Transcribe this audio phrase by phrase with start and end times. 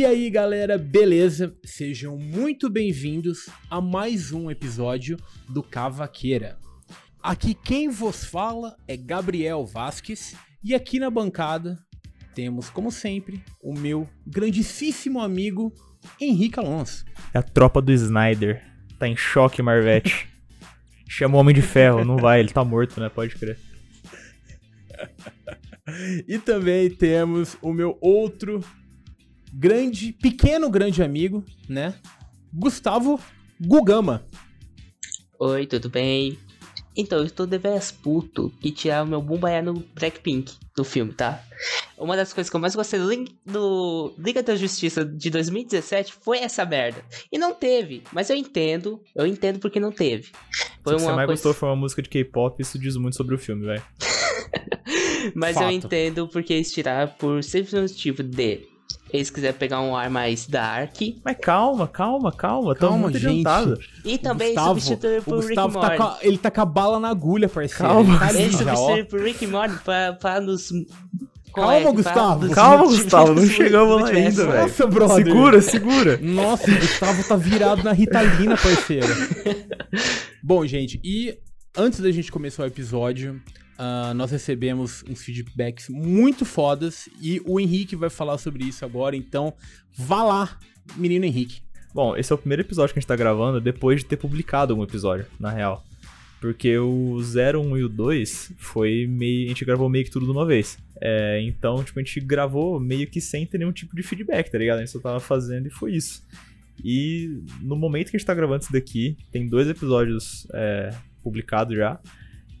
[0.00, 1.54] E aí, galera, beleza?
[1.62, 6.58] Sejam muito bem-vindos a mais um episódio do Cavaqueira.
[7.22, 10.34] Aqui quem vos fala é Gabriel Vasques
[10.64, 11.78] e aqui na bancada
[12.34, 15.70] temos, como sempre, o meu grandíssimo amigo
[16.18, 17.04] Henrique Alonso.
[17.34, 18.64] É a tropa do Snyder.
[18.98, 20.30] Tá em choque, Marvete.
[21.10, 23.10] Chama o Homem de Ferro, não vai, ele tá morto, né?
[23.10, 23.58] Pode crer.
[26.26, 28.64] e também temos o meu outro
[29.52, 31.94] grande, pequeno grande amigo, né?
[32.52, 33.20] Gustavo
[33.60, 34.26] Gugama.
[35.38, 36.38] Oi, tudo bem?
[36.96, 41.42] Então, eu estou deveras puto que tirar o meu Bumbaya no Blackpink do filme, tá?
[41.96, 43.14] Uma das coisas que eu mais gostei do,
[43.46, 47.04] do Liga da Justiça de 2017 foi essa merda.
[47.30, 50.30] E não teve, mas eu entendo, eu entendo porque não teve.
[50.82, 51.26] Foi o que você mais coisa...
[51.26, 53.82] gostou foi uma música de K-pop, isso diz muito sobre o filme, velho.
[55.34, 55.64] mas Fato.
[55.64, 58.60] eu entendo porque eles tiraram por simples motivo de
[59.12, 60.96] eles quiserem pegar um ar mais dark.
[61.24, 62.74] Mas calma, calma, calma.
[62.74, 63.46] Calma, muito gente.
[63.46, 63.80] Adiantado.
[64.04, 65.96] E também Gustavo, substituir por Rick Morty.
[65.96, 67.92] Tá a, ele tá com a bala na agulha, parceiro.
[67.92, 68.14] Calma.
[68.14, 70.70] Ele, tá ele substituir por Rick Morty pra, pra nos...
[71.54, 72.50] Calma, Gustavo.
[72.50, 73.34] Calma, Gustavo.
[73.34, 74.62] Não chegamos lá ainda, velho.
[74.62, 75.26] Nossa, brother.
[75.26, 76.18] Segura, segura.
[76.22, 79.08] Nossa, o Gustavo tá virado na Ritalina, parceiro.
[80.42, 81.36] Bom, gente, e
[81.76, 83.40] antes da gente começar o episódio,
[83.80, 89.16] Uh, nós recebemos uns feedbacks muito fodas e o Henrique vai falar sobre isso agora,
[89.16, 89.54] então
[89.96, 90.58] vá lá,
[90.96, 91.62] menino Henrique.
[91.94, 94.74] Bom, esse é o primeiro episódio que a gente tá gravando depois de ter publicado
[94.74, 95.82] algum episódio, na real.
[96.42, 99.46] Porque o 0, 1 e o 2 foi meio.
[99.46, 100.78] A gente gravou meio que tudo de uma vez.
[101.00, 104.58] É, então, tipo, a gente gravou meio que sem ter nenhum tipo de feedback, tá
[104.58, 104.76] ligado?
[104.76, 106.22] A gente só tava fazendo e foi isso.
[106.84, 111.76] E no momento que a gente tá gravando isso daqui, tem dois episódios é, publicados
[111.76, 111.98] já.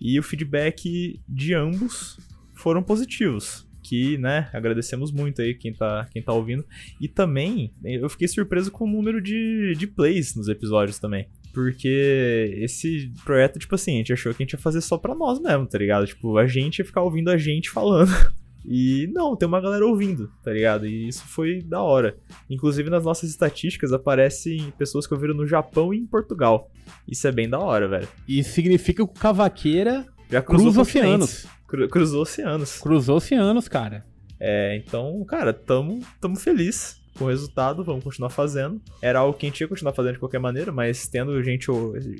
[0.00, 2.18] E o feedback de ambos
[2.54, 3.68] foram positivos.
[3.82, 6.64] Que, né, agradecemos muito aí quem tá, quem tá ouvindo.
[7.00, 11.26] E também, eu fiquei surpreso com o número de, de plays nos episódios também.
[11.52, 15.14] Porque esse projeto, tipo assim, a gente achou que a gente ia fazer só pra
[15.14, 16.06] nós mesmo, tá ligado?
[16.06, 18.10] Tipo, a gente ia ficar ouvindo a gente falando.
[18.64, 20.86] E não, tem uma galera ouvindo, tá ligado?
[20.86, 22.16] E isso foi da hora.
[22.48, 26.70] Inclusive nas nossas estatísticas aparecem pessoas que ouviram no Japão e em Portugal.
[27.08, 28.08] Isso é bem da hora, velho.
[28.28, 31.46] E significa que o Cavaqueira já cruza oceanos.
[31.66, 32.78] Cru, cruzou oceanos.
[32.78, 34.04] Cruzou oceanos, cara.
[34.38, 38.80] É, então, cara, tamo, tamo feliz com resultado, vamos continuar fazendo.
[39.02, 41.66] Era algo que a gente ia continuar fazendo de qualquer maneira, mas tendo gente,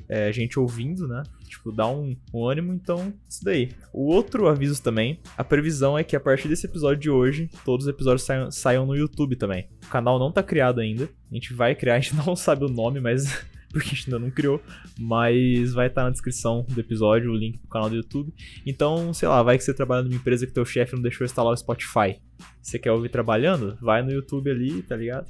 [0.07, 1.23] é, gente ouvindo, né?
[1.49, 3.71] Tipo, dá um, um ânimo, então, isso daí.
[3.91, 7.87] O outro aviso também, a previsão é que a partir desse episódio de hoje, todos
[7.87, 9.67] os episódios saiam, saiam no YouTube também.
[9.83, 12.69] O canal não tá criado ainda, a gente vai criar, a gente não sabe o
[12.69, 14.61] nome, mas porque a gente ainda não criou,
[14.99, 18.33] mas vai estar tá na descrição do episódio o link pro canal do YouTube.
[18.65, 21.53] Então, sei lá, vai que você trabalha numa empresa que teu chefe não deixou instalar
[21.53, 22.19] o Spotify.
[22.61, 23.77] Você quer ouvir trabalhando?
[23.81, 25.29] Vai no YouTube ali, tá ligado?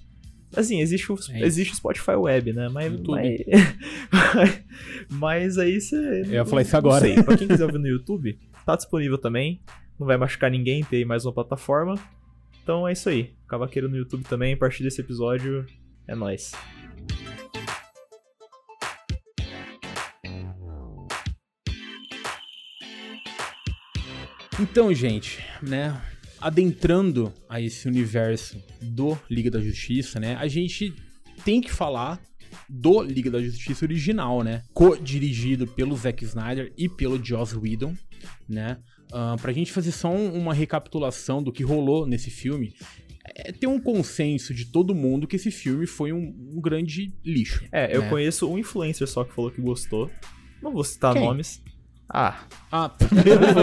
[0.56, 2.68] Assim, existe o, é existe o Spotify Web, né?
[2.70, 3.46] Mas, YouTube.
[4.12, 4.64] Mas,
[5.10, 6.24] mas aí você.
[6.26, 7.06] Eu ia falar isso agora.
[7.06, 7.24] Sei.
[7.24, 9.62] Pra quem quiser ouvir no YouTube, tá disponível também.
[9.98, 11.96] Não vai machucar ninguém ter mais uma plataforma.
[12.62, 13.32] Então é isso aí.
[13.48, 14.54] Cavaqueiro no YouTube também.
[14.54, 15.66] A partir desse episódio,
[16.08, 16.52] é nóis.
[24.62, 26.00] Então, gente, né?
[26.40, 30.36] Adentrando a esse universo do Liga da Justiça, né?
[30.36, 30.94] A gente
[31.44, 32.22] tem que falar
[32.70, 34.62] do Liga da Justiça original, né?
[34.72, 37.96] Co-dirigido pelo Zack Snyder e pelo Joss Whedon,
[38.48, 38.78] né?
[39.12, 42.72] Uh, pra gente fazer só um, uma recapitulação do que rolou nesse filme,
[43.36, 47.66] é, tem um consenso de todo mundo que esse filme foi um, um grande lixo.
[47.72, 47.98] É, né?
[47.98, 50.12] eu conheço um influencer só que falou que gostou.
[50.62, 51.24] Não vou citar Quem?
[51.24, 51.64] nomes.
[52.14, 52.44] Ah.
[52.72, 52.92] Ah,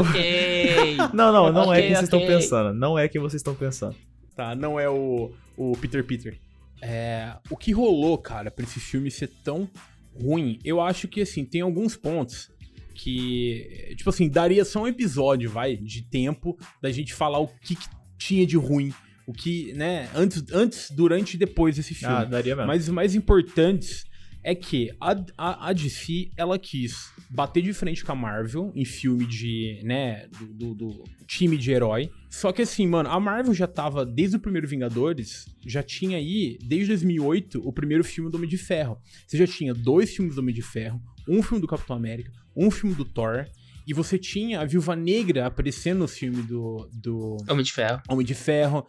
[0.01, 0.97] ok.
[1.13, 1.95] Não, não, não okay, é quem okay.
[1.95, 2.75] vocês estão pensando.
[2.75, 3.95] Não é quem vocês estão pensando.
[4.35, 6.39] Tá, não é o, o Peter Peter.
[6.81, 9.69] É, o que rolou, cara, pra esse filme ser tão
[10.15, 12.51] ruim, eu acho que, assim, tem alguns pontos
[12.95, 17.75] que, tipo assim, daria só um episódio, vai, de tempo da gente falar o que,
[17.75, 18.93] que tinha de ruim
[19.29, 22.15] o que, né, antes, antes, durante e depois desse filme.
[22.15, 22.67] Ah, daria mesmo.
[22.67, 24.07] Mas os mais importantes
[24.43, 28.85] é que a, a, a, DC, ela quis bater de frente com a Marvel em
[28.85, 32.11] filme de, né, do, do, do, time de herói.
[32.31, 36.59] Só que assim, mano, a Marvel já tava, desde o primeiro Vingadores, já tinha aí,
[36.63, 38.99] desde 2008, o primeiro filme do Homem de Ferro.
[39.27, 42.71] Você já tinha dois filmes do Homem de Ferro, um filme do Capitão América, um
[42.71, 43.47] filme do Thor,
[43.89, 48.03] e você tinha a Viúva Negra aparecendo no filme do, do Homem de Ferro.
[48.07, 48.87] Homem de Ferro.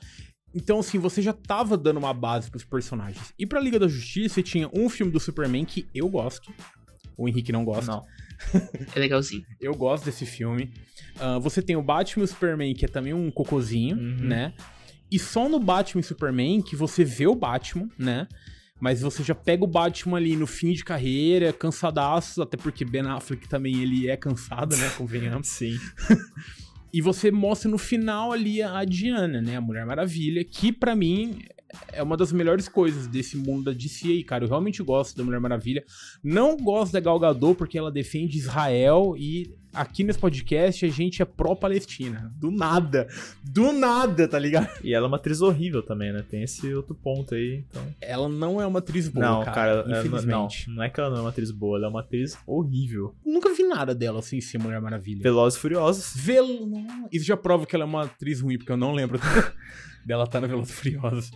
[0.54, 3.34] Então, assim, você já tava dando uma base pros personagens.
[3.38, 6.51] E pra Liga da Justiça, tinha um filme do Superman que eu gosto.
[7.18, 7.92] O Henrique não gosta.
[7.92, 8.01] Não.
[8.96, 9.46] É legalzinho.
[9.60, 10.74] eu gosto desse filme.
[11.18, 14.28] Uh, você tem o Batman e o Superman, que é também um cocozinho, uhum.
[14.28, 14.54] né?
[15.12, 18.28] E só no Batman e Superman que você vê o Batman, né?
[18.80, 23.01] Mas você já pega o Batman ali no fim de carreira, cansadaço, até porque Ben
[23.01, 24.90] Affleck também ele é cansado, né?
[24.98, 25.48] Convenhamos.
[25.48, 25.78] Sim.
[26.91, 29.57] E você mostra no final ali a Diana, né?
[29.57, 31.39] A Mulher Maravilha, que pra mim
[31.94, 34.44] é uma das melhores coisas desse mundo da DC aí, cara.
[34.44, 35.83] Eu realmente gosto da Mulher Maravilha.
[36.24, 41.21] Não gosto da Gal Gadot porque ela defende Israel e aqui nesse podcast a gente
[41.21, 42.33] é pró-Palestina.
[42.36, 43.07] Do nada.
[43.44, 44.69] Do nada, tá ligado?
[44.83, 46.24] E ela é uma atriz horrível também, né?
[46.30, 47.83] Tem esse outro ponto aí, então...
[48.01, 50.68] Ela não é uma atriz boa, não, cara, cara, infelizmente.
[50.68, 53.16] não, não é que ela não é uma atriz boa, ela é uma atriz horrível.
[53.25, 55.21] Nunca vi nada dela assim ser Mulher Maravilha.
[55.21, 56.15] Velozes e Furiosos.
[56.25, 59.19] Não, Isso já prova que ela é uma atriz ruim, porque eu não lembro
[60.06, 61.31] dela estar na Velozes e Furiosos.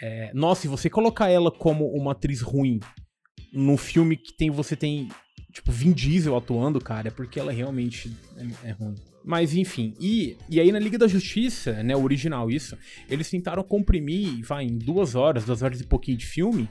[0.00, 2.80] É, nossa, se você colocar ela como uma atriz ruim
[3.52, 5.08] num filme que tem você tem,
[5.52, 8.94] tipo, Vin Diesel atuando, cara, é porque ela realmente é, é ruim.
[9.24, 12.76] Mas enfim, e, e aí na Liga da Justiça, né, o original isso,
[13.08, 16.68] eles tentaram comprimir, vai, em duas horas, duas horas e pouquinho de filme,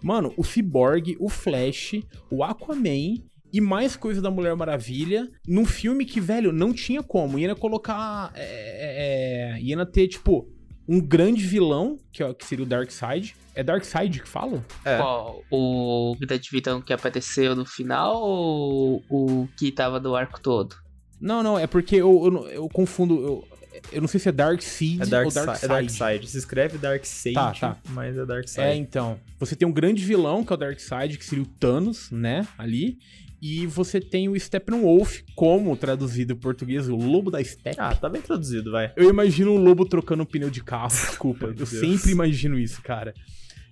[0.00, 2.00] mano, o Cyborg, o Flash,
[2.30, 3.16] o Aquaman
[3.52, 7.38] e mais coisa da Mulher Maravilha num filme que, velho, não tinha como.
[7.38, 8.30] Ia colocar.
[8.34, 10.48] É, é, é, ia ter, tipo,
[10.88, 13.36] um grande vilão, que, é- que seria o Darkseid.
[13.54, 14.64] É Darkseid que fala?
[14.84, 14.96] É.
[14.96, 15.42] Qual?
[15.50, 20.74] O grande vilão que apareceu no final ou o que tava do arco todo?
[21.20, 23.14] Não, não, é porque eu, eu, eu confundo.
[23.20, 23.48] Eu,
[23.92, 25.64] eu não sei se é Darkseid É ou Dark, Darkseid.
[25.64, 26.26] é Darkseid.
[26.30, 27.76] Se escreve Darkseid, Tá, tá.
[27.90, 28.78] mas é É, Darkseid.
[28.80, 29.18] então.
[29.40, 32.46] Você tem um grande vilão, que é o Darkseid, que seria o Thanos, né?
[32.56, 32.98] Ali.
[33.40, 37.76] E você tem o Steppenwolf, como traduzido em português, o Lobo da Steppe.
[37.78, 38.92] Ah, tá bem traduzido, vai.
[38.96, 41.46] Eu imagino um lobo trocando um pneu de carro, desculpa.
[41.46, 41.68] Eu Deus.
[41.68, 43.14] sempre imagino isso, cara.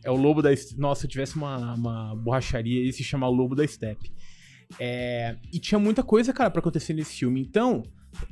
[0.04, 0.50] É o lobo da.
[0.76, 4.12] Nossa, se eu tivesse uma, uma borracharia, ia se chamar Lobo da Steppe.
[4.78, 7.40] É, E tinha muita coisa, cara, pra acontecer nesse filme.
[7.40, 7.82] Então,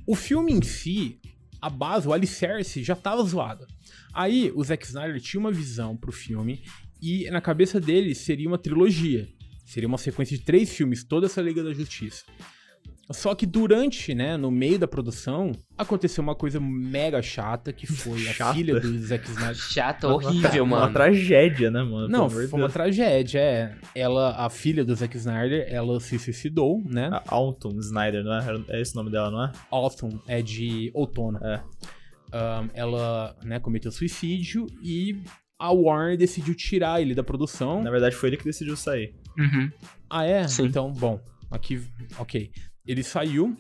[0.06, 1.18] o filme em si,
[1.60, 3.66] a base, o alicerce, já tava zoado.
[4.12, 6.62] Aí, o Zack Snyder tinha uma visão pro filme
[7.02, 9.28] e na cabeça dele seria uma trilogia.
[9.64, 12.24] Seria uma sequência de três filmes, toda essa Liga da Justiça.
[13.10, 18.26] Só que durante, né, no meio da produção, aconteceu uma coisa mega chata, que foi
[18.28, 18.54] a Chata?
[18.54, 19.54] filha do Zack Snyder.
[19.60, 20.86] Chato, Uma- horrível, uma, mano.
[20.86, 22.08] Uma tragédia, né, mano?
[22.08, 22.72] Não, foi uma Deus.
[22.72, 23.76] tragédia, é.
[23.94, 27.10] Ela, a filha do Zack Snyder, ela se suicidou, né?
[27.12, 28.44] A Alton Snyder, não é?
[28.68, 29.52] É esse o nome dela, não é?
[29.70, 31.38] Autumn é de outono.
[31.44, 31.62] É.
[32.32, 35.22] Ahn, ela, né, cometeu suicídio e
[35.58, 37.82] a Warner decidiu tirar ele da produção.
[37.82, 39.14] Na verdade, foi ele que decidiu sair.
[39.38, 39.70] Uhum.
[40.08, 40.46] Ah, é?
[40.46, 40.66] Sim.
[40.66, 41.20] Então, bom,
[41.50, 41.82] aqui,
[42.18, 42.50] ok.
[42.86, 43.56] Ele saiu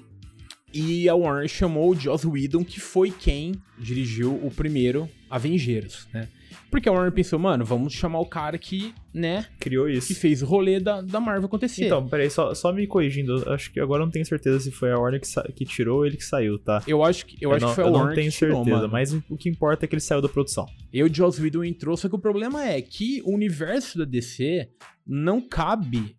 [0.72, 6.28] e a Warner chamou o Joss Whedon, que foi quem dirigiu o primeiro Avengers, né?
[6.70, 10.14] Porque a Warner pensou, mano, vamos chamar o cara que, né, Criou que isso.
[10.14, 11.86] fez o rolê da, da Marvel acontecer.
[11.86, 13.42] Então, peraí, só, só me corrigindo.
[13.44, 15.98] eu Acho que agora eu não tenho certeza se foi a Warner que, que tirou
[15.98, 16.82] ou ele que saiu, tá?
[16.86, 18.56] eu acho que, eu acho não, que foi a eu Warner não tenho que tirou,
[18.56, 18.92] certeza, mano.
[18.92, 20.66] mas o que importa é que ele saiu da produção.
[20.92, 24.68] E o Joss Whedon entrou, só que o problema é que o universo da DC
[25.06, 26.16] não cabe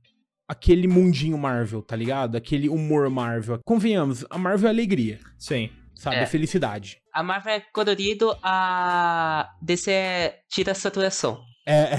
[0.48, 2.36] aquele mundinho Marvel, tá ligado?
[2.36, 3.60] Aquele humor Marvel.
[3.66, 5.70] Convenhamos, a Marvel é alegria, Sim.
[6.06, 6.18] Sabe?
[6.18, 6.25] É.
[6.25, 6.98] Felicidade.
[7.12, 10.40] A Marvel é colorido, a DC é...
[10.50, 11.42] tira a saturação.
[11.68, 11.96] É,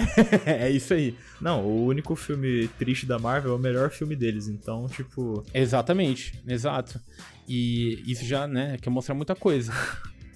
[0.66, 1.16] é isso aí.
[1.40, 5.42] Não, o único filme triste da Marvel é o melhor filme deles, então, tipo.
[5.52, 7.00] Exatamente, exato.
[7.48, 9.72] E isso já, né, quer mostrar muita coisa.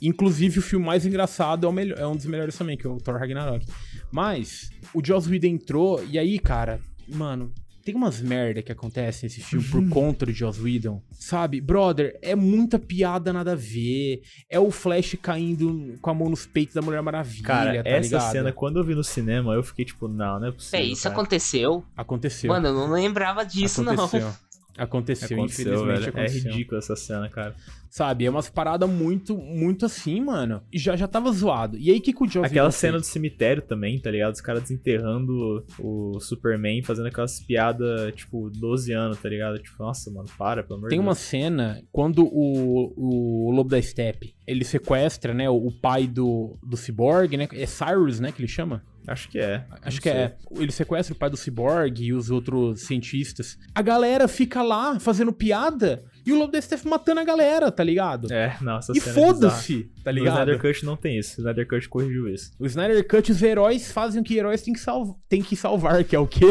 [0.02, 2.90] Inclusive, o filme mais engraçado é, o melhor, é um dos melhores também, que é
[2.90, 3.64] o Thor Ragnarok.
[4.10, 7.52] Mas, o Joss Whedon entrou, e aí, cara, mano,
[7.84, 11.02] tem umas merda que acontecem nesse filme por conta do Joss Whedon.
[11.12, 14.22] Sabe, brother, é muita piada nada a ver.
[14.48, 18.00] É o Flash caindo com a mão nos peitos da Mulher Maravilha, Cara, tá essa
[18.16, 18.32] ligado?
[18.32, 20.80] cena, quando eu vi no cinema, eu fiquei tipo, não, não é possível.
[20.80, 21.14] É, isso cara.
[21.14, 21.84] aconteceu?
[21.96, 22.48] Aconteceu.
[22.48, 24.20] Mano, eu não lembrava disso, aconteceu.
[24.20, 24.50] não.
[24.78, 26.04] Aconteceu, Aconteceu, infelizmente velho.
[26.04, 26.50] É aconteceu.
[26.52, 27.54] ridículo essa cena, cara.
[27.90, 28.24] Sabe?
[28.24, 30.62] É umas paradas muito, muito assim, mano.
[30.72, 31.76] E já, já tava zoado.
[31.76, 33.12] E aí, o que, que o Joss Aquela cena do fez?
[33.12, 34.32] cemitério também, tá ligado?
[34.32, 39.58] Os caras desenterrando o Superman, fazendo aquelas piadas, tipo, 12 anos, tá ligado?
[39.58, 41.18] Tipo, nossa, mano, para, pelo amor Tem de uma Deus.
[41.18, 47.36] cena quando o, o Lobo da Steppe, ele sequestra, né, o, pai do, do Cyborg,
[47.36, 47.48] né?
[47.52, 48.84] É Cyrus, né, que ele chama?
[49.06, 49.64] Acho que é.
[49.82, 50.18] Acho que sei.
[50.18, 50.36] é.
[50.56, 53.58] Ele sequestra o pai do Cyborg e os outros cientistas.
[53.74, 57.82] A galera fica lá fazendo piada e o Lobo da Steppe matando a galera, tá
[57.82, 58.32] ligado?
[58.32, 60.34] É, não, essa e é foda-se, tá ligado?
[60.34, 61.38] Snyder Cut não tem isso.
[61.38, 62.52] O Snyder Cut corrigiu isso.
[62.58, 66.04] O Snyder Cut, os heróis fazem o que heróis têm que, salv tem que salvar,
[66.04, 66.46] que é o quê?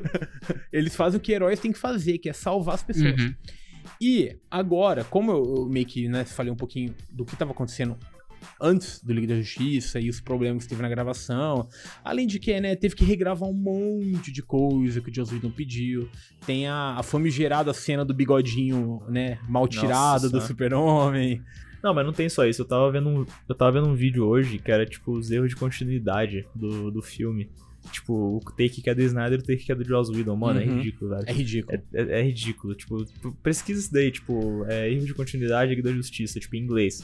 [0.72, 3.20] Eles fazem o que heróis têm que fazer, que é salvar as pessoas.
[3.20, 3.34] Uhum.
[4.00, 7.96] E agora, como eu, eu meio que né, falei um pouquinho do que tava acontecendo
[8.60, 11.68] antes do Liga da Justiça e os problemas que teve na gravação,
[12.04, 15.50] além de que, né, teve que regravar um monte de coisa que o Joss Whedon
[15.50, 16.08] pediu.
[16.46, 20.46] Tem a, a famigerada cena do bigodinho, né, mal Nossa tirado do Senhora.
[20.46, 21.42] super-homem.
[21.82, 22.62] Não, mas não tem só isso.
[22.62, 25.48] Eu tava vendo um, eu tava vendo um vídeo hoje que era, tipo, os erros
[25.50, 27.50] de continuidade do, do filme.
[27.90, 30.36] Tipo, o take que é do Snyder e o take que é do Joss Whedon.
[30.36, 30.76] Mano, é Uhum.
[30.76, 31.24] ridículo, velho.
[31.26, 31.76] É ridículo.
[31.92, 32.76] É, é- é ridículo.
[32.76, 33.04] Tipo,
[33.42, 37.02] pesquisa isso daí, tipo, é erro de continuidade e da justiça, tipo, em inglês.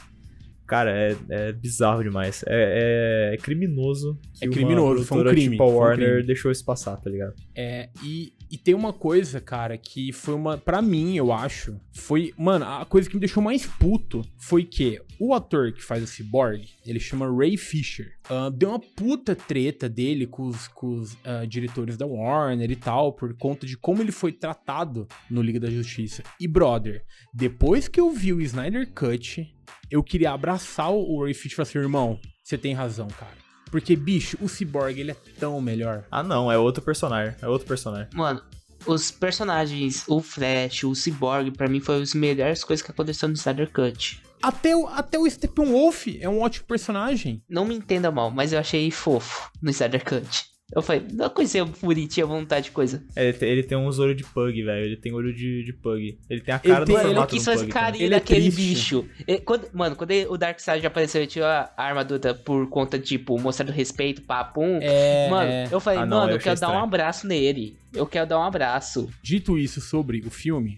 [0.68, 2.44] Cara, é, é bizarro demais.
[2.46, 4.18] É, é- é criminoso.
[4.38, 6.26] que É criminoso, foi um crime, Tipo a foi um Warner crime.
[6.26, 7.34] deixou isso passar, tá ligado?
[7.56, 10.58] É, e, e tem uma coisa, cara, que foi uma.
[10.58, 11.80] Pra mim, eu acho.
[11.92, 12.32] Foi.
[12.36, 16.06] Mano, a coisa que me deixou mais puto foi que o ator que faz o
[16.06, 18.12] Cyborg, ele chama Ray Fisher.
[18.30, 22.76] ah, deu uma puta treta dele com os, com os ah, diretores da Warner e
[22.76, 26.22] tal, por conta de como ele foi tratado no Liga da Justiça.
[26.38, 29.54] E, brother, depois que eu vi o Snyder Cut,
[29.90, 33.36] eu queria abraçar o Ray Fisher e falar assim, irmão, você tem razão, cara.
[33.70, 36.04] Porque, bicho, o Cyborg, ele é tão melhor.
[36.10, 37.34] Ah, não, é outro personagem.
[37.42, 38.08] É outro personagem.
[38.14, 38.42] Mano,
[38.86, 43.34] os personagens, o Flash, o Cyborg, pra mim foi as melhores coisas que aconteceu no
[43.34, 44.22] Snyder Cut.
[44.42, 47.42] Até o, até o Steppenwolf é um ótimo personagem.
[47.48, 50.44] Não me entenda mal, mas eu achei fofo no Snyder Cut.
[50.74, 53.02] Eu falei, não coisa bonitinha, vontade de coisa.
[53.16, 54.84] É, ele, tem, ele tem uns olhos de pug, velho.
[54.84, 56.18] Ele tem olho de, de pug.
[56.28, 57.72] Ele tem a cara do ele Mano, eu formato quis do fazer pug.
[57.72, 58.04] carinho.
[58.04, 58.68] Ele é daquele triste.
[58.68, 59.04] bicho.
[59.26, 63.38] Ele- quando- mano, quando ele- o Darkseid apareceu, ele tinha a armadura por conta, tipo,
[63.40, 64.78] mostrando respeito, papum.
[64.82, 65.68] É, Mano, é.
[65.72, 66.84] eu falei, Ah, não, mano, eu eu quero achei dar um estranho.
[66.84, 67.78] abraço nele.
[67.94, 69.08] Eu quero dar um abraço.
[69.22, 70.76] Dito isso sobre o filme,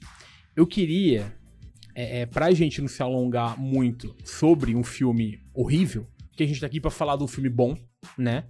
[0.55, 1.35] eu queria,
[1.97, 6.07] é, é, pra gente não se alongar muito sobre um filme horrível,
[6.37, 7.77] que a gente tá aqui pra falar de um filme bom,
[8.17, 8.45] né?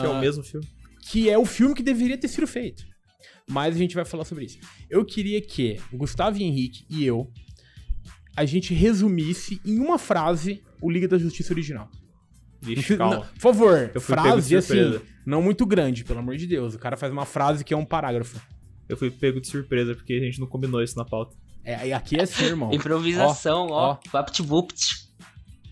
[0.00, 0.66] Que é o Ah, mesmo filme.
[1.10, 2.84] que é o filme que deveria ter sido feito.
[3.50, 4.58] Mas a gente vai falar sobre isso.
[4.90, 7.30] Eu queria que o Gustavo Henrique e eu
[8.36, 11.88] a gente resumisse em uma frase o Liga da Justiça original.
[12.60, 13.26] Vixe, Não, calma.
[13.34, 16.74] por favor, frase assim, não muito grande, pelo amor de Deus.
[16.74, 18.40] O cara faz uma frase que é um parágrafo.
[18.88, 21.36] Eu fui pego de surpresa porque a gente não combinou isso na pauta.
[21.64, 22.70] É, aqui é assim, irmão.
[22.74, 23.92] Improvisação, ó.
[23.92, 23.98] ó.
[24.10, 25.08] Vapt-vupt.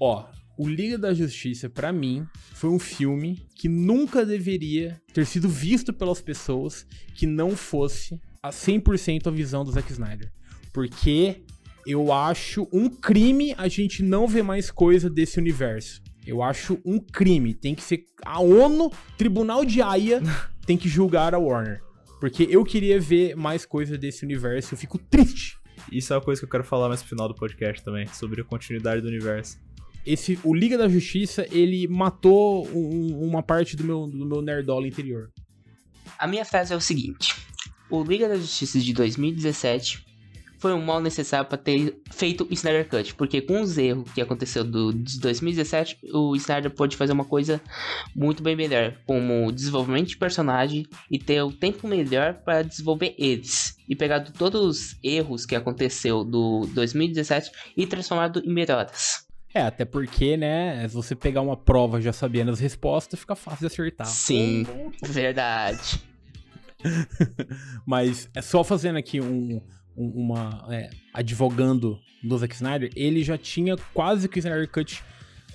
[0.01, 0.25] Ó,
[0.57, 5.93] o Liga da Justiça, pra mim, foi um filme que nunca deveria ter sido visto
[5.93, 10.33] pelas pessoas que não fosse a 100% a visão do Zack Snyder.
[10.73, 11.43] Porque
[11.87, 16.03] eu acho um crime a gente não ver mais coisa desse universo.
[16.27, 17.55] Eu acho um crime.
[17.55, 20.21] Tem que ser a ONU, Tribunal de Haia,
[20.67, 21.81] tem que julgar a Warner.
[22.19, 24.75] Porque eu queria ver mais coisa desse universo.
[24.75, 25.59] Eu fico triste.
[25.93, 28.41] Isso é uma coisa que eu quero falar mais pro final do podcast também, sobre
[28.41, 29.59] a continuidade do universo.
[30.07, 34.87] Esse o Liga da Justiça, ele matou um- uma parte do meu, do meu nerdola
[34.87, 35.31] interior.
[36.19, 37.35] A minha frase é o seguinte:
[37.91, 40.05] O Liga da Justiça de 2017
[40.59, 44.23] foi um mal necessário para ter feito o Snyder Cut, porque com os erros que
[44.23, 47.61] aconteceu do, de 2017, o Snyder pôde fazer uma coisa
[48.15, 53.77] muito bem melhor, como desenvolvimento de personagem e ter o tempo melhor para desenvolver eles.
[53.87, 59.26] E pegar todos os erros que aconteceu do 2017 e transformado em melhoras.
[59.57, 63.61] É, até porque, né, se você pegar uma prova já sabendo as respostas, fica fácil
[63.61, 64.07] de acertar.
[64.07, 64.67] Sim,
[65.03, 66.01] verdade.
[67.87, 69.61] Mas é só fazendo aqui um,
[69.97, 70.67] um- uma.
[70.71, 75.03] é, advogando do Zack Snyder, ele já tinha quase que o Snyder Cut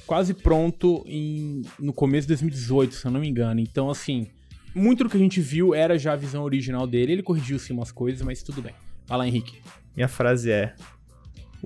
[0.08, 3.60] quase pronto em, no começo de 2018, se eu não me engano.
[3.60, 4.28] Então, assim,
[4.74, 7.14] muito do que a gente viu era já a visão original dele.
[7.14, 8.74] Ele corrigiu sim umas coisas, mas tudo bem.
[9.06, 9.62] Vai lá, Henrique.
[9.96, 10.74] Minha frase é: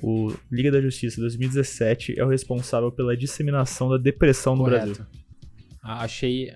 [0.02, 4.86] O Liga da Justiça 2017 é o responsável pela disseminação da depressão no Correto.
[4.86, 5.06] Brasil.
[5.84, 6.52] Ah, achei.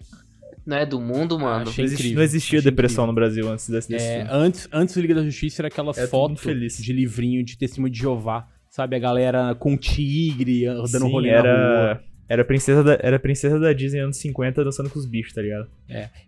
[0.66, 1.70] Não é do mundo, mano.
[1.70, 3.08] Achei Não, existi- incrível, não existia achei depressão incrível.
[3.08, 4.30] no Brasil antes desse, desse É, filme.
[4.32, 7.92] antes, antes do Liga da Justiça era aquela Era todo foto de livrinho de testemunho
[7.92, 8.48] de Jeová.
[8.70, 11.50] Sabe, a galera com tigre dando Sim, rolê na rua.
[11.50, 15.42] era, era, princesa da, era princesa da Disney anos 50 dançando com os bichos, tá
[15.42, 15.68] ligado?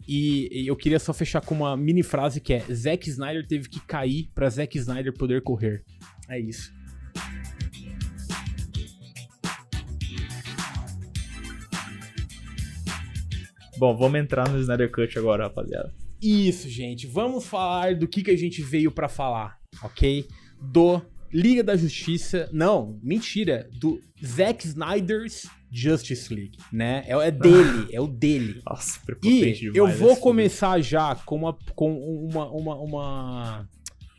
[0.07, 3.69] E, e eu queria só fechar com uma mini frase que é: Zack Snyder teve
[3.69, 5.83] que cair pra Zack Snyder poder correr.
[6.27, 6.71] É isso.
[13.81, 15.91] Bom, vamos entrar no Snyder Cut agora, rapaziada.
[16.21, 17.07] Isso, gente.
[17.07, 20.27] Vamos falar do que, que a gente veio pra falar, ok?
[20.61, 21.01] Do
[21.33, 22.47] Liga da Justiça.
[22.53, 23.67] Não, mentira.
[23.79, 27.03] Do Zack Snyder's Justice League, né?
[27.07, 28.61] É, é dele, é o dele.
[28.69, 29.75] Nossa, prepotente E demais.
[29.75, 30.21] eu vou esse filme.
[30.21, 31.91] começar já com uma, com
[32.27, 33.69] uma, uma, uma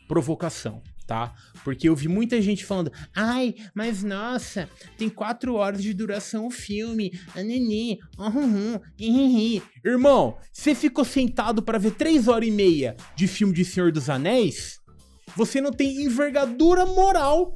[0.09, 1.33] provocação, tá?
[1.63, 6.51] Porque eu vi muita gente falando, ai, mas nossa, tem quatro horas de duração o
[6.51, 9.61] filme, anene, uhum, hihihi.
[9.85, 14.09] Irmão, você ficou sentado pra ver três horas e meia de filme de Senhor dos
[14.09, 14.81] Anéis?
[15.35, 17.53] Você não tem envergadura moral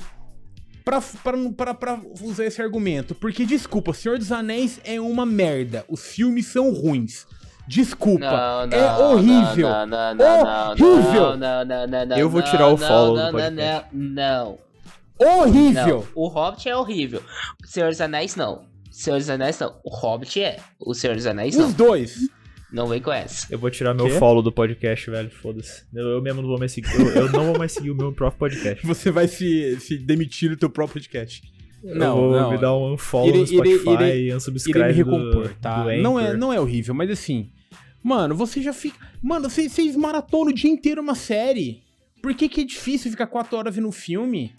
[0.83, 3.13] pra usar esse argumento.
[3.13, 5.83] Porque, desculpa, Senhor dos Anéis é uma merda.
[5.89, 7.25] Os filmes são ruins.
[7.67, 8.25] Desculpa.
[8.25, 9.69] Não, é não, horrível.
[9.69, 11.21] Não, não, não, não, Horrível.
[11.21, 13.39] não, não, não, não, não, Eu vou não, tirar o não, follow do não, não,
[13.39, 13.87] podcast.
[13.93, 14.57] não,
[15.19, 15.37] não.
[15.39, 15.97] Horrível!
[15.99, 17.21] Não, o Hobbit é horrível.
[17.63, 18.63] O Senhor dos Anéis, não.
[18.91, 19.75] Senhor dos Anéis, não.
[19.83, 20.57] O Hobbit é.
[20.79, 21.67] O Senhor dos Anéis, não.
[21.67, 22.17] Os dois.
[22.71, 23.47] Não vem com essa.
[23.49, 24.11] Eu vou tirar meu Quê?
[24.13, 25.29] follow do podcast, velho.
[25.31, 25.83] Foda-se.
[25.93, 26.93] Eu, eu mesmo não vou mais seguir.
[26.99, 28.83] Eu, eu não vou mais seguir o meu próprio podcast.
[28.85, 31.41] Você vai se, se demitir do teu próprio podcast.
[31.83, 35.11] eu vou me dar um unfollow Irei- no Spotify irei- irei- e Irei me do,
[35.11, 35.83] recompor, tá?
[35.83, 37.51] do Não é, não é horrível, mas assim.
[38.07, 38.97] Mano, você já fica.
[39.21, 41.83] Mano, vocês, vocês maratonam o dia inteiro uma série.
[42.23, 44.55] Por que, que é difícil ficar quatro horas vendo um filme?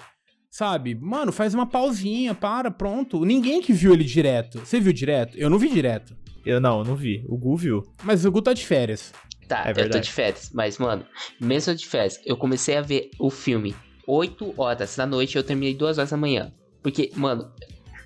[0.51, 0.95] Sabe?
[0.95, 3.25] Mano, faz uma pausinha, para, pronto.
[3.25, 4.59] Ninguém que viu ele direto.
[4.59, 5.35] Você viu direto?
[5.39, 6.15] Eu não vi direto.
[6.45, 7.25] Eu não, eu não vi.
[7.27, 7.83] O Gu viu.
[8.03, 9.15] Mas o Gu tá de férias.
[9.49, 10.51] Tá, É eu tô de férias.
[10.53, 11.07] Mas, mano,
[11.41, 13.75] mesmo de férias, eu comecei a ver o filme
[14.07, 16.53] 8 horas da noite e eu terminei 2 horas da manhã.
[16.83, 17.51] Porque, mano,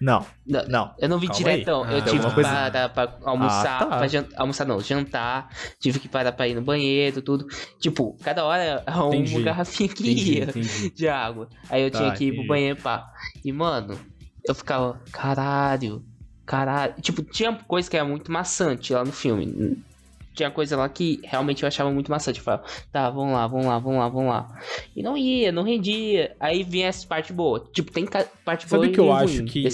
[0.04, 0.94] Não, não, não.
[0.98, 1.84] eu não vi Calma diretão.
[1.84, 1.92] aí.
[1.92, 3.76] eu Ah, tive que coisa- parar pra almoçar.
[3.82, 3.98] Ah, tá.
[3.98, 5.48] pra Almoçar não, jantar.
[5.78, 7.46] Tive que parar pra ir no banheiro, tudo.
[7.78, 9.42] Tipo, cada hora é uma Entendi.
[9.44, 10.90] garrafinha que Entendi, ia entendi.
[10.90, 11.48] de água.
[11.70, 13.06] Aí eu Tá, tinha que ir pro banheiro, pá.
[13.44, 13.96] E, mano,
[14.44, 16.04] eu ficava, caralho,
[16.44, 16.94] caralho.
[17.00, 19.80] Tipo, tinha coisa que era muito maçante lá no filme.
[20.34, 22.38] Tinha coisa lá que realmente eu achava muito maçante.
[22.38, 24.60] Eu falava, tá, vamos lá, vamos lá, vamos lá, vamos lá.
[24.96, 26.34] E não ia, não rendia.
[26.40, 27.68] Aí vinha essa parte boa.
[27.72, 29.68] Tipo, tem parte Sabe boa o que eu e acho ruim que-.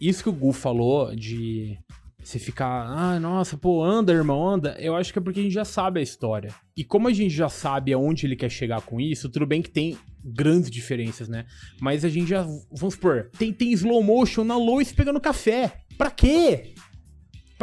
[0.00, 1.78] Isso que o Gu falou de
[2.24, 4.76] você ficar, ah, nossa, pô, anda, irmão, anda.
[4.78, 6.54] Eu acho que é porque a gente já sabe a história.
[6.76, 9.70] E como a gente já sabe aonde ele quer chegar com isso, tudo bem que
[9.70, 11.46] tem grandes diferenças, né?
[11.80, 15.72] Mas a gente já, vamos supor, tem, tem slow motion na Lois pegando café.
[15.98, 16.74] Pra quê?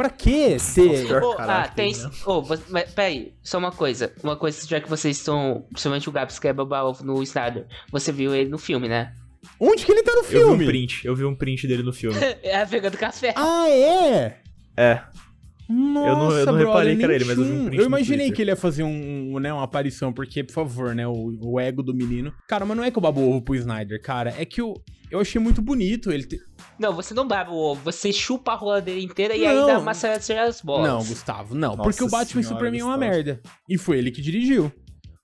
[0.00, 0.56] Pra ter...
[1.06, 1.92] Pior Ô, caralho ah, que tem.
[1.92, 2.10] tem, né?
[2.24, 4.10] Ô, você- mas, peraí, só uma coisa.
[4.24, 5.66] Uma coisa, já que vocês estão.
[5.70, 7.66] Principalmente o Gabs que é babá ovo no Snyder.
[7.92, 9.12] Você viu ele no filme, né?
[9.58, 10.64] Onde que ele tá no Eu vi filme?
[10.64, 12.16] um print, eu vi um print dele no filme.
[12.42, 13.34] É pegando café.
[13.36, 14.38] Ah, é?
[14.74, 15.02] É,
[15.70, 17.86] Nossa, Eu não- eu não brother, reparei que era ele, mas eu vi um Eu
[17.86, 21.38] imaginei que ele ia fazer um, um, né, uma aparição, porque, por favor, né, o,
[21.40, 22.32] o ego do menino.
[22.48, 24.34] Cara, mas não é que eu babo ovo pro Snyder, cara.
[24.36, 24.74] É que eu,
[25.10, 26.40] eu achei muito bonito ele ter...
[26.78, 29.48] Não, você não baba o ovo, você chupa a rola dele inteira e Não.
[29.48, 30.88] aí dá uma série as bolas.
[30.90, 31.76] Não, Gustavo, não.
[31.76, 33.40] Nossa porque o Batman e senhora, Superman é uma merda.
[33.68, 34.72] E foi ele que dirigiu.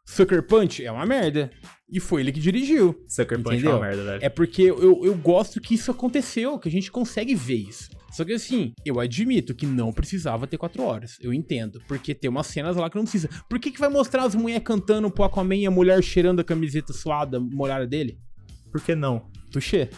[0.05, 1.51] Sucker Punch é uma merda.
[1.91, 2.95] E foi ele que dirigiu.
[3.09, 3.73] Sucker Punch é Entendeu?
[3.77, 4.19] uma merda, velho.
[4.25, 7.89] É porque eu, eu gosto que isso aconteceu, que a gente consegue ver isso.
[8.17, 11.19] Só que assim, eu admito que não precisava ter quatro horas.
[11.21, 11.83] Eu entendo.
[11.87, 13.29] Porque tem umas cenas lá que não precisa.
[13.47, 16.45] Por que, que vai mostrar as mulheres cantando pro Aquaman e a mulher cheirando a
[16.45, 18.19] camiseta suada, molhada dele?
[18.73, 19.27] Por que não?
[19.51, 19.91] Tuxê.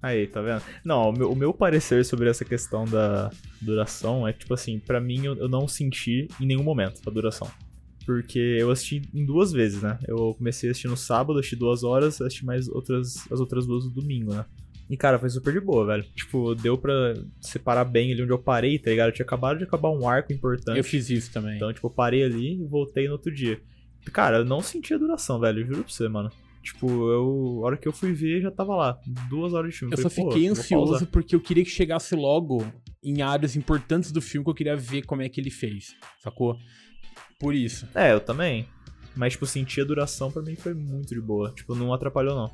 [0.00, 0.62] Aí, tá vendo?
[0.82, 4.78] Não, o meu, o meu parecer sobre essa questão da duração é que, tipo assim,
[4.78, 7.50] pra mim eu, eu não senti em nenhum momento a duração.
[8.06, 9.98] Porque eu assisti em duas vezes, né?
[10.08, 13.84] Eu comecei a assistir no sábado, assisti duas horas, assisti mais outras, as outras duas
[13.84, 14.46] no domingo, né?
[14.88, 16.04] E, cara, foi super de boa, velho.
[16.14, 19.08] Tipo, deu pra separar bem ali onde eu parei, tá ligado?
[19.08, 20.78] Eu tinha acabado de acabar um arco importante.
[20.78, 21.56] Eu fiz isso também.
[21.56, 23.60] Então, tipo, eu parei ali e voltei no outro dia.
[24.12, 25.60] Cara, eu não senti a duração, velho.
[25.60, 26.30] Eu juro pra você, mano.
[26.62, 27.60] Tipo, eu.
[27.62, 28.98] A hora que eu fui ver, já tava lá.
[29.28, 29.94] Duas horas de filme.
[29.94, 32.64] Eu só Falei, pô, fiquei ansioso porque eu queria que chegasse logo
[33.02, 35.94] em áreas importantes do filme que eu queria ver como é que ele fez.
[36.22, 36.56] Sacou?
[37.38, 37.86] Por isso.
[37.94, 38.66] É, eu também.
[39.14, 41.52] Mas, tipo, sentir a duração pra mim foi muito de boa.
[41.52, 42.50] Tipo, não atrapalhou, não.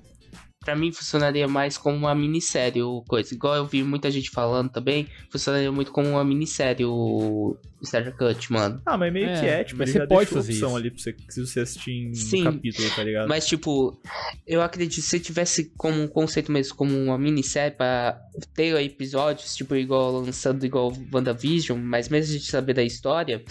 [0.65, 3.35] Pra mim funcionaria mais como uma minissérie ou coisa.
[3.35, 8.51] Igual eu vi muita gente falando também, funcionaria muito como uma minissérie o Star Cut,
[8.51, 8.81] mano.
[8.87, 10.77] Ah, mas meio É, que é, tipo, mas ele você já pode fazer opção isso.
[10.79, 12.45] ali pra você, se você assistir em Sim.
[12.45, 13.29] capítulo, tá ligado?
[13.29, 14.01] Mas, tipo,
[14.47, 18.19] eu acredito que se tivesse como um conceito mesmo, como uma minissérie pra
[18.55, 23.45] ter episódios, tipo, igual lançando igual WandaVision, mas mesmo a gente saber da história,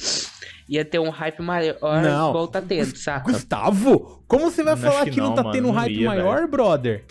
[0.67, 2.29] ia ter um hype maior Não.
[2.29, 3.31] igual tá tendo, saca?
[3.31, 5.79] Gustavo, como você vai Acho falar que que, não, não, tá mano, tendo um não
[5.79, 7.05] hype ia, maior, brother?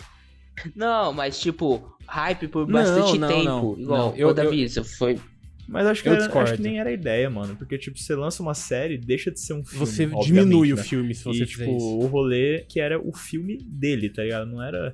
[0.75, 3.79] Não, mas, tipo, hype por Não, bastante não, tempo, não.
[3.79, 5.19] igual Não, eu- WandaVision, foi...
[5.67, 7.55] Mas acho que, Eu era- acho que nem era a ideia, mano.
[7.55, 9.85] Porque, tipo, você lança uma série, deixa de ser um filme.
[9.85, 10.83] Você diminui o né?
[10.83, 11.97] filme se você e, tipo, isso.
[11.99, 14.45] o rolê que era o filme dele, tá ligado?
[14.45, 14.93] Não era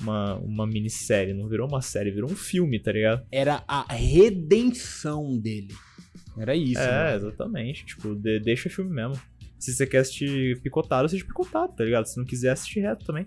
[0.00, 3.24] uma, uma minissérie, não virou uma série, virou um filme, tá ligado?
[3.30, 5.72] Era a redenção dele.
[6.38, 6.80] Era isso.
[6.80, 7.16] é, mano.
[7.28, 7.84] exatamente.
[7.86, 9.20] Tipo, de- deixa o filme mesmo.
[9.58, 12.06] Se você quer assistir picotado, assiste picotado, tá ligado?
[12.06, 13.26] Se não quiser, assiste reto também.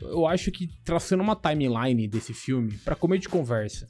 [0.00, 3.88] Eu acho que traçando uma timeline desse filme, pra comer de conversa,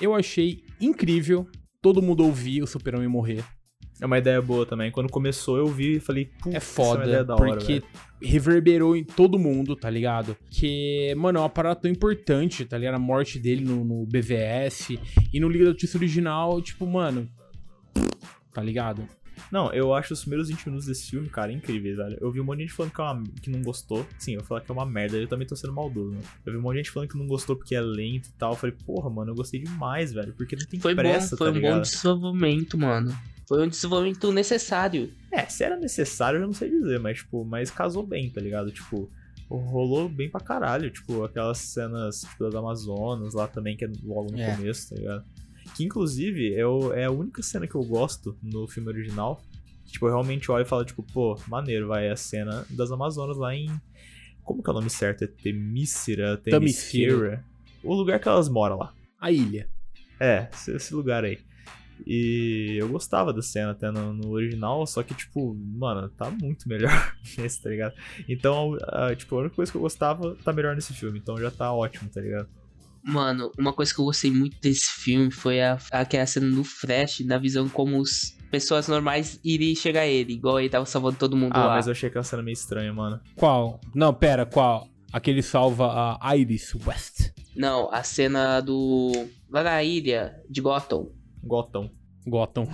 [0.00, 1.48] eu achei incrível
[1.80, 3.44] todo mundo ouvir o Super-Homem morrer.
[4.00, 4.90] É uma ideia boa também.
[4.90, 7.74] Quando começou, eu vi e falei, putz, É essa uma foda, ideia da hora, porque
[7.80, 7.84] velho.
[8.20, 10.36] reverberou em todo mundo, tá ligado?
[10.50, 12.94] Que, mano, é uma parada tão importante, tá ligado?
[12.94, 14.98] A morte dele no, no BVS
[15.32, 17.28] e no Liga da Justiça original, tipo, mano.
[18.52, 19.06] Tá ligado?
[19.50, 22.16] Não, eu acho os primeiros 20 minutos desse filme, cara, incríveis, velho.
[22.20, 24.06] Eu vi um monte de gente falando que, é uma- que não gostou.
[24.18, 26.20] Sim, eu vou falar que é uma merda, eu também tô sendo maldoso, né?
[26.46, 28.52] Eu vi um monte de gente falando que não gostou porque é lento e tal.
[28.52, 30.32] Eu falei, porra, mano, eu gostei demais, velho.
[30.34, 31.74] Porque não tem Foi pressa, bom, foi tá um ligado?
[31.76, 33.16] bom desenvolvimento, mano.
[33.48, 35.12] Foi um desenvolvimento necessário.
[35.30, 38.40] É, se era necessário, eu já não sei dizer, mas, tipo, mas casou bem, tá
[38.40, 38.70] ligado?
[38.70, 39.10] Tipo,
[39.48, 44.32] rolou bem pra caralho, tipo, aquelas cenas tipo, das Amazonas lá também, que é logo
[44.32, 44.56] no É.
[44.56, 45.24] começo, tá ligado?
[45.76, 49.40] Que, inclusive, é, o- é a única cena que eu gosto no filme original.
[49.86, 53.36] que, Tipo, eu realmente olho e falo, tipo, pô, maneiro, vai, a cena das Amazonas
[53.36, 53.68] lá em...
[54.42, 55.24] Como que é o nome certo?
[55.24, 56.36] É Temícera?
[56.38, 57.44] Temícera?
[57.82, 58.92] O lugar que elas moram lá.
[59.20, 59.68] A ilha.
[60.18, 61.38] É, esse, esse lugar aí.
[62.06, 66.68] E eu gostava da cena até no, no original, só que, tipo, mano, tá muito
[66.68, 67.94] melhor nesse, tá ligado?
[68.28, 71.50] Então, a- tipo, a única coisa que eu gostava tá melhor nesse filme, então já
[71.50, 72.48] tá ótimo, tá ligado?
[73.06, 77.20] Mano, uma coisa que eu gostei muito desse filme foi a, aquela cena do Flash,
[77.20, 81.36] na visão como as pessoas normais iriam chegar a ele, igual ele tava salvando todo
[81.36, 81.74] mundo Ah, lá.
[81.74, 83.20] mas eu achei aquela cena meio estranha, mano.
[83.36, 83.78] Qual?
[83.94, 84.88] Não, pera, qual?
[85.12, 87.30] Aquele salva a Iris West.
[87.54, 89.12] Não, a cena do.
[89.50, 91.08] lá na ilha de Gotham.
[91.46, 91.90] Gotão.
[92.26, 92.68] Gotham.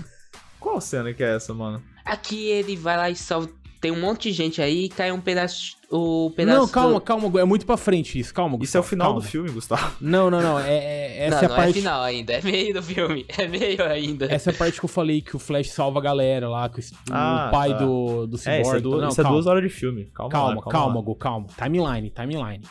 [0.59, 1.83] Qual cena que é essa, mano?
[2.05, 3.49] Aqui ele vai lá e salva.
[3.81, 5.75] Tem um monte de gente aí e cai um pedaço.
[5.91, 8.59] O pedaço Não, calma, do- calma, é muito pra frente isso, calma.
[8.61, 9.21] Isso é o Gustavo, final calma.
[9.23, 9.97] do filme, Gustavo.
[10.03, 11.71] Não, não, não, é, é- essa não, é a não parte...
[11.71, 13.25] é final ainda, é meio do filme.
[13.39, 14.27] É meio ainda.
[14.31, 16.81] Essa é a parte que eu falei que o Flash salva a galera lá, que
[16.81, 17.79] o, Ah, pai tá.
[17.79, 18.61] do, do É, Cyborg.
[18.61, 19.37] isso é, duas, Não, isso é calma.
[19.39, 20.05] duas horas de filme.
[20.15, 21.17] Calma, Calma, lá, calma, calma.
[21.19, 21.47] calma.
[21.57, 22.65] Timeline, timeline.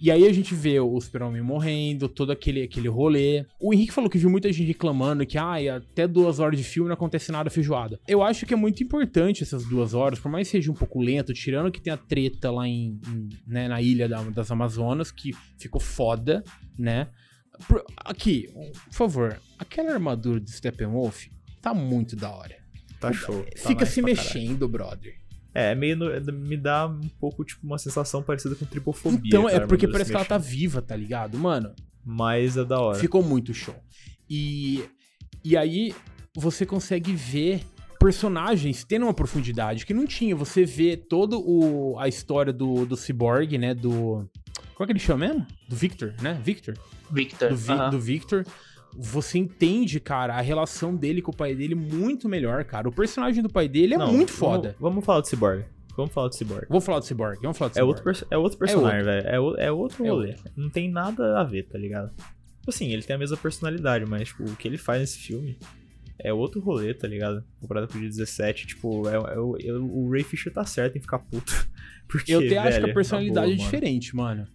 [0.00, 3.44] E aí a gente vê o Super-Homem morrendo, todo aquele, aquele rolê.
[3.60, 6.88] O Henrique falou que viu muita gente reclamando que, ai, até duas horas de filme
[6.88, 7.98] não acontece nada feijoada.
[8.06, 11.00] Eu acho que é muito importante essas duas horas, por mais que seja um pouco
[11.00, 15.10] lento, tirando que tem a treta lá em, em, né, na ilha da- das Amazonas,
[15.10, 16.44] que ficou foda,
[16.78, 17.08] né?
[17.66, 21.26] Por- aqui, por favor, aquela armadura do Steppenwolf
[21.60, 22.56] tá muito da hora.
[23.00, 23.42] Tá show.
[23.44, 25.14] tá Fica nice se mexendo, brother.
[25.54, 29.20] É, meio no- me dá um pouco, tipo, uma sensação parecida com tripofobia.
[29.26, 31.36] Então, cara, é porque parece que ela tá viva, tá ligado?
[31.38, 32.98] Mano, Mas é da hora.
[32.98, 33.74] ficou muito show.
[34.28, 34.84] E,
[35.44, 35.94] e aí
[36.36, 37.62] você consegue ver
[37.98, 40.36] personagens tendo uma profundidade que não tinha.
[40.36, 43.74] Você vê toda o, a história do, do Cyborg, né?
[43.74, 44.28] Do.
[44.74, 45.46] Qual é que ele chama mesmo?
[45.68, 46.40] Do Victor, né?
[46.44, 46.78] Victor?
[47.10, 47.48] Victor.
[47.50, 47.90] Do, Vi- aham.
[47.90, 48.44] do Victor.
[49.00, 52.88] Você entende, cara, a relação dele com o pai dele muito melhor, cara.
[52.88, 54.76] O personagem do pai dele é Não, muito vamos- foda.
[54.80, 55.64] Vamos, falar do Cyborg.
[55.96, 56.66] Vamos falar do Cyborg.
[56.68, 57.88] Vou falar do Cyborg, vamos falar do É Cyborg.
[57.90, 59.26] outro, perso- é outro personagem, velho.
[59.28, 60.34] É, é outro É rolê.
[60.56, 62.10] Não tem nada a ver, tá ligado?
[62.10, 65.56] Tipo assim, ele tem a mesma personalidade, mas, tipo, o que ele faz nesse filme
[66.18, 67.44] é outro rolê, tá ligado?
[67.60, 70.96] Comparado com o dia 17, tipo, é, é o- é o Ray Fisher tá certo
[70.98, 71.52] em ficar puto.
[72.08, 73.70] Porque, Eu até acho que velho, a personalidade na é boa, mano.
[73.70, 74.48] diferente, mano.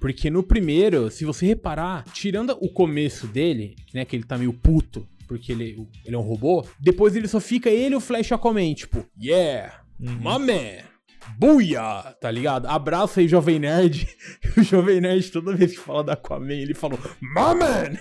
[0.00, 4.52] Porque no primeiro, se você reparar, tirando o começo dele, né, que ele tá meio
[4.52, 8.32] puto, porque ele, ele é um robô, depois ele só fica ele e o Flash
[8.32, 10.14] Aquaman, tipo, yeah, Uhum.
[10.16, 10.82] my man,
[11.38, 12.66] buia, tá ligado?
[12.66, 14.08] Abraço aí, Jovem Nerd.
[14.56, 17.96] O Jovem Nerd, toda vez que fala da Aquaman, ele fala, my man!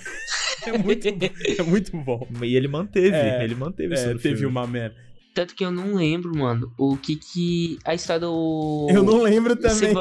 [0.67, 2.27] É muito, é muito bom.
[2.43, 4.45] E ele manteve, É, ele manteve É, teve filme.
[4.45, 4.91] uma man.
[5.39, 7.79] Tanto que eu não lembro, mano, o que que.
[7.85, 8.87] A história do.
[8.89, 9.93] Eu não lembro também.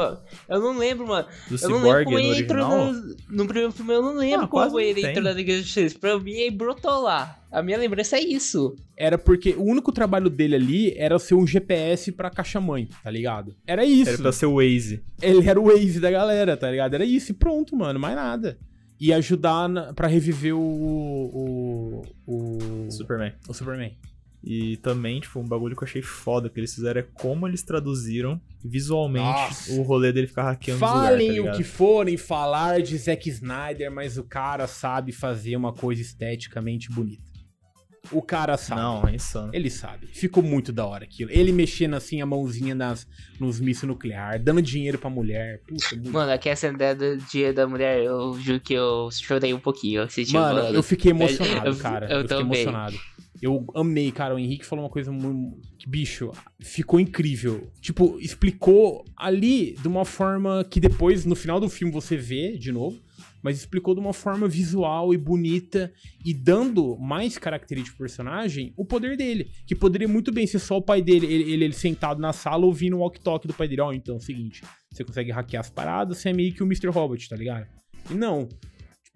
[0.49, 1.29] Eu não lembro, mano.
[1.49, 2.93] Do Eu não lembro Cyborg como ele entrou original.
[2.93, 5.11] no, no primeiro filme, eu não lembro Ah, como ele tem.
[5.11, 5.97] entrou na Liga da Justiça.
[5.97, 7.39] Pra mim, ele brotou lá.
[7.53, 8.75] A minha lembrança é isso.
[8.97, 13.55] Era porque o único trabalho dele ali era ser um GPS pra caixa-mãe, tá ligado?
[13.65, 14.11] Era isso.
[14.11, 15.05] Era pra ser o Waze.
[15.23, 16.95] Ele era o Waze da galera, tá ligado?
[16.95, 18.59] Era isso e pronto, mano, mais nada.
[19.01, 20.61] E ajudar na, pra reviver o.
[20.61, 22.03] O.
[22.27, 22.91] O.
[22.91, 23.33] Superman.
[23.49, 23.97] o Superman.
[24.43, 27.63] E também, tipo, um bagulho que eu achei foda que eles fizeram é como eles
[27.63, 29.73] traduziram visualmente Nossa.
[29.73, 33.91] o rolê dele ficar hackeando lugares, Falem tá o que forem falar de Zack Snyder,
[33.91, 37.27] mas o cara sabe fazer uma coisa esteticamente bonita.
[38.13, 38.81] O cara sabe.
[38.81, 39.51] Não, é insano.
[39.53, 40.07] Ele sabe.
[40.07, 41.31] Ficou muito da hora aquilo.
[41.31, 43.07] Ele mexendo assim a mãozinha nas,
[43.39, 45.61] nos mísseis nucleares, dando dinheiro pra mulher.
[45.69, 49.53] Puta, muito Mano, aqui essa ideia do dia da mulher, eu juro que eu chorei
[49.53, 50.03] um pouquinho.
[50.03, 52.07] assistindo, Mano, eu fiquei emocionado, Eu- cara.
[52.07, 52.63] eu Eu, fiquei também.
[52.63, 52.97] emocionado.
[53.41, 54.35] Eu amei, cara.
[54.35, 55.59] O Henrique falou uma coisa muito.
[55.87, 57.71] Bicho, ficou incrível.
[57.81, 62.73] Tipo, explicou ali de uma forma que depois, no final do filme, você vê de
[62.73, 63.01] novo.
[63.41, 65.93] Mas explicou de uma forma visual e bonita
[66.25, 69.49] e dando mais característica pro personagem o poder dele.
[69.65, 72.67] Que poderia muito bem ser só o pai dele, ele, ele, ele sentado na sala
[72.67, 73.81] ouvindo o walk-talk do pai dele.
[73.81, 76.67] Ó, então é o seguinte: você consegue hackear as paradas, você é meio que o
[76.67, 76.89] Mr.
[76.89, 77.67] Robot, tá ligado?
[78.11, 78.49] E não.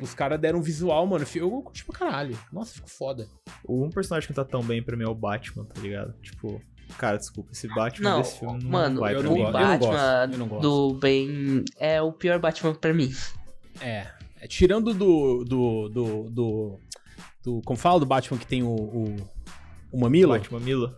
[0.02, 1.24] Os caras deram um visual, mano.
[1.34, 2.36] Eu curti pra caralho.
[2.52, 3.28] Nossa, ficou foda.
[3.68, 6.12] Um personagem que não tá tão bem pra mim é o Batman, tá ligado?
[6.20, 6.60] Tipo,
[6.98, 9.52] cara, desculpa, esse Batman Não, desse filme não mano, vai eu pra não o mim.
[9.52, 10.62] Batman gosto, eu não gosto.
[10.62, 13.12] do bem é o pior Batman pra mim.
[13.80, 14.06] É.
[14.40, 15.44] é, tirando do.
[15.44, 15.88] do.
[15.88, 16.30] do.
[16.30, 16.80] do,
[17.44, 18.68] do como fala do Batman que tem o.
[18.74, 19.16] o,
[19.92, 20.32] o Mamilo?
[20.32, 20.94] Batman Milo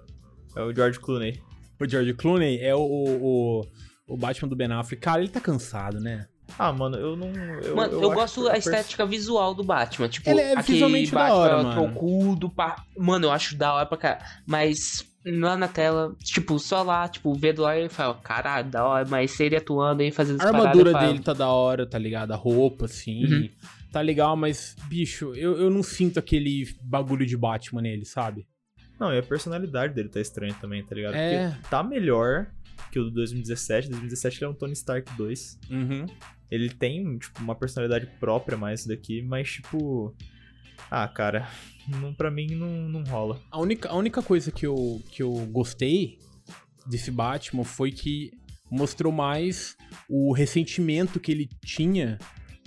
[0.56, 1.42] é o George Clooney.
[1.80, 3.66] O George Clooney é o, o,
[4.08, 5.02] o Batman do Ben Affleck.
[5.02, 6.26] Cara, ele tá cansado, né?
[6.58, 7.28] Ah, mano, eu não.
[7.28, 10.08] Eu, Mano, eu, acho gosto da estética visual do Batman.
[10.08, 11.72] Tipo, Ele é aquele visualmente da Batman hora, mano.
[11.72, 12.84] trocudo, pá.
[12.96, 14.24] Mano, eu acho da hora pra caralho.
[14.46, 19.06] Mas lá na tela, tipo, só lá, tipo, vendo lá e fala, caralho, da hora,
[19.08, 22.32] mas se ele atuando aí fazendo A armadura paradas, dele tá da hora, tá ligado?
[22.32, 23.24] A roupa, assim.
[23.24, 23.48] Uhum.
[23.90, 28.46] Tá legal, mas, bicho, eu, eu não sinto aquele bagulho de Batman nele, sabe?
[28.98, 31.14] Não, e a personalidade dele tá estranha também, tá ligado?
[31.14, 31.50] É.
[31.50, 32.48] Porque tá melhor
[32.90, 33.88] que o do 2017.
[33.88, 35.58] 2017 ele é um Tony Stark 2.
[35.70, 36.06] Uhum.
[36.50, 40.14] Ele tem, tipo, uma personalidade própria mais daqui, mas, tipo.
[40.90, 41.48] Ah, cara,
[41.88, 43.40] não, pra mim não, não rola.
[43.50, 46.18] A única, a única coisa que eu, que eu gostei
[46.86, 48.30] desse Batman foi que
[48.70, 49.76] mostrou mais
[50.08, 52.18] o ressentimento que ele tinha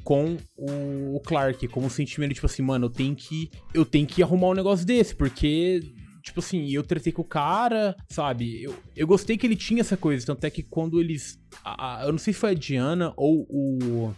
[0.04, 3.52] com o, Clark, como um sentimento, tipo assim, mano, eu tenho que.
[3.74, 5.82] Eu tenho que arrumar um negócio desse, porque.
[6.28, 8.62] Tipo assim, eu tretei com o cara, sabe?
[8.64, 10.26] Eu, eu gostei que ele tinha essa coisa.
[10.26, 11.40] Tanto é que quando eles.
[11.64, 14.14] a- a- eu não sei se foi a Diana ou o.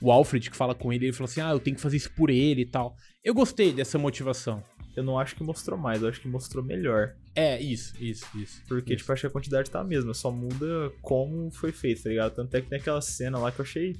[0.00, 2.10] O Alfred que fala com ele, ele falou assim: Ah, eu tenho que fazer isso
[2.14, 2.94] por ele e tal.
[3.22, 4.62] Eu gostei dessa motivação.
[4.96, 7.14] Eu não acho que mostrou mais, eu acho que mostrou melhor.
[7.34, 8.62] É, isso, isso, isso.
[8.68, 8.98] Porque, Isso.
[9.00, 12.34] tipo, acho que a quantidade tá a mesma, só muda como foi feito, tá ligado?
[12.34, 13.96] Tanto é que tem aquela cena lá que eu achei.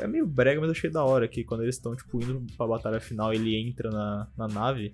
[0.00, 2.66] É meio brega, mas eu achei da hora que quando eles estão, tipo, indo pra
[2.66, 4.90] batalha final, ele entra na, na nave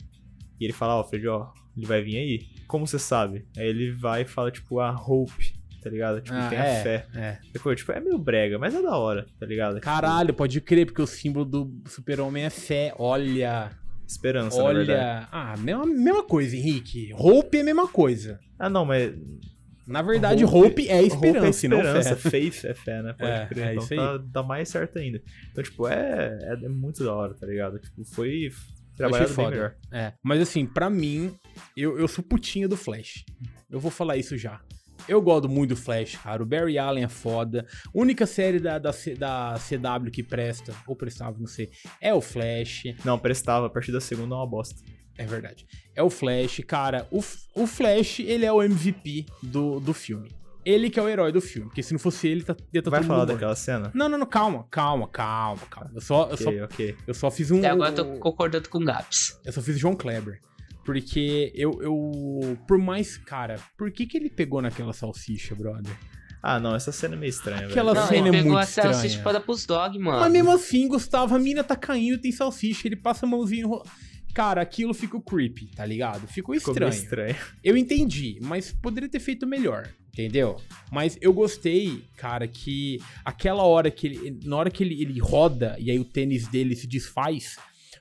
[0.60, 2.40] e ele fala, Alfred, ó, ele vai vir aí.
[2.66, 3.46] Como você sabe?
[3.56, 5.52] Aí ele vai e fala, tipo, a Hope,
[5.82, 6.20] tá ligado?
[6.20, 7.06] Tipo, Ah, tem é, a fé.
[7.14, 7.38] É.
[7.52, 9.80] Depois, tipo, é meio brega, mas é da hora, tá ligado?
[9.80, 12.94] Caralho, pode crer, porque o símbolo do super-homem é fé.
[12.98, 15.28] Olha, Tipo, esperança, olha.
[15.30, 17.12] Ah, mesma, mesma coisa, Henrique.
[17.14, 18.38] Hope é a mesma coisa.
[18.58, 19.14] Ah, não, mas
[19.86, 22.30] Na verdade, Hope- hope, é esperança, e não esperança, fé.
[22.30, 23.12] faith é fé, né?
[23.18, 23.66] Pode É, crer.
[23.66, 25.20] é então tá, tá mais certo ainda.
[25.50, 27.78] Então, tipo, é, é, é muito da hora, tá ligado?
[27.80, 28.50] Tipo, foi
[29.06, 29.50] Achei trabalhado bem foda.
[29.50, 29.76] melhor.
[29.90, 31.34] É, mas assim, pra mim,
[31.76, 33.24] eu, eu sou putinha do Flash.
[33.70, 34.60] Eu vou falar isso já.
[35.08, 36.42] Eu gosto muito do Flash, cara.
[36.42, 37.66] O Barry Allen é foda.
[37.94, 42.84] Única série da, da, da CW que presta, ou prestava, não sei, é o Flash.
[43.04, 43.66] Não, prestava.
[43.66, 44.80] A partir da segunda é uma bosta.
[45.16, 45.66] É verdade.
[45.94, 47.06] É o Flash, cara.
[47.10, 47.18] O,
[47.54, 50.30] o Flash, ele é o MVP do, do filme.
[50.64, 51.68] Ele que é o herói do filme.
[51.68, 53.38] Porque se não fosse ele, tá, ia tá Vai todo falar mundo morto.
[53.38, 53.90] daquela cena?
[53.94, 55.90] Não, não, não, calma, calma, calma, calma.
[55.94, 56.96] Eu só, eu só, Ok, ok.
[57.06, 57.58] eu só fiz um.
[57.58, 59.40] Até agora eu tô concordando com o Gaps.
[59.44, 60.40] Eu só fiz João Kleber.
[60.84, 62.58] Porque eu, eu.
[62.66, 63.16] Por mais.
[63.16, 65.92] Cara, por que que ele pegou naquela salsicha, brother?
[66.42, 68.02] Ah, não, essa cena é meio estranha, Aquela velho.
[68.02, 69.22] Não, cena ele é pegou muito a salsicha estranha.
[69.22, 70.20] para dar pros dog, mano.
[70.20, 72.88] Mas mesmo assim, Gustavo, a mina tá caindo tem salsicha.
[72.88, 73.62] Ele passa a mãozinha.
[73.64, 73.82] enro-
[74.32, 76.26] Cara, aquilo ficou creepy, tá ligado?
[76.28, 76.92] Ficou Ficou estranho.
[76.92, 77.36] estranho.
[77.62, 80.56] Eu entendi, mas poderia ter feito melhor, entendeu?
[80.92, 84.40] Mas eu gostei, cara, que aquela hora que ele.
[84.44, 87.56] Na hora que ele, ele roda e aí o tênis dele se desfaz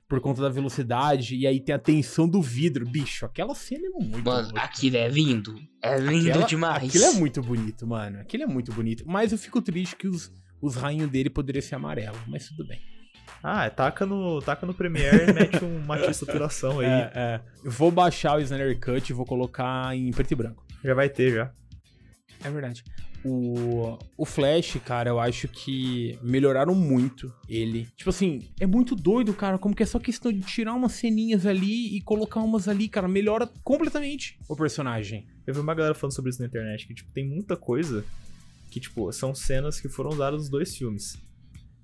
[0.08, 2.84] por conta da velocidade, e aí tem a tensão do vidro.
[2.84, 4.62] Bicho, aquela cena é muito Mano, louca.
[4.62, 5.54] aquilo é lindo.
[5.84, 6.84] É lindo Aquela- demais.
[6.90, 8.20] Aquilo é muito bonito, mano.
[8.20, 9.04] Aquilo é muito bonito.
[9.06, 12.80] Mas eu fico triste que os, os rainhos dele poderiam ser amarelo, mas tudo bem.
[13.44, 16.88] Ah, taca no, taca no Premiere e mete um mate saturação aí.
[16.88, 17.42] É, é.
[17.64, 20.66] Eu vou baixar o Snyder Cut e vou colocar em preto e branco.
[20.84, 21.52] Já vai ter, já.
[22.44, 22.84] É verdade.
[23.24, 27.88] O, o Flash, cara, eu acho que melhoraram muito ele.
[27.98, 31.46] Tipo assim, é muito doido, cara, como que é só questão de tirar umas ceninhas
[31.46, 35.28] ali e colocar umas ali, cara, melhora completamente o personagem.
[35.46, 38.06] Eu vi uma galera falando sobre isso na internet, que, tipo, tem muita coisa
[38.72, 41.18] que, tipo, são cenas que foram usadas nos dois filmes.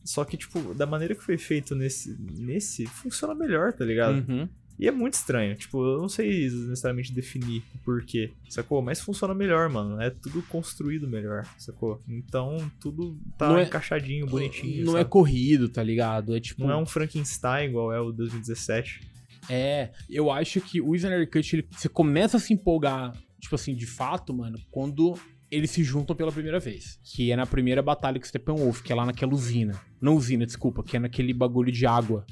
[0.06, 4.24] Só que, tipo, da maneira que foi feito nesse, nesse funciona melhor, tá ligado?
[4.30, 4.48] Uhum.
[4.78, 5.56] E é muito estranho.
[5.56, 8.82] Tipo, eu não sei necessariamente definir o porquê, sacou?
[8.82, 10.02] Mas funciona melhor, mano.
[10.02, 12.02] É tudo construído melhor, sacou?
[12.08, 14.86] Então, tudo tá é- encaixadinho, bonitinho.
[14.86, 15.10] Não é sabe?
[15.10, 16.36] corrido, tá ligado?
[16.36, 16.64] É tipo.
[16.64, 19.02] Não é um Frankenstein igual é o 2017.
[19.50, 23.76] É, eu acho que o Snyder Cut, ele, você começa a se empolgar, tipo assim,
[23.76, 25.16] de fato, mano, quando
[25.52, 27.00] eles se juntam pela primeira vez.
[27.04, 29.80] Que é na primeira batalha com o Steppenwolf, que é lá naquela usina.
[30.02, 32.26] Não usina, desculpa, que é naquele bagulho de água,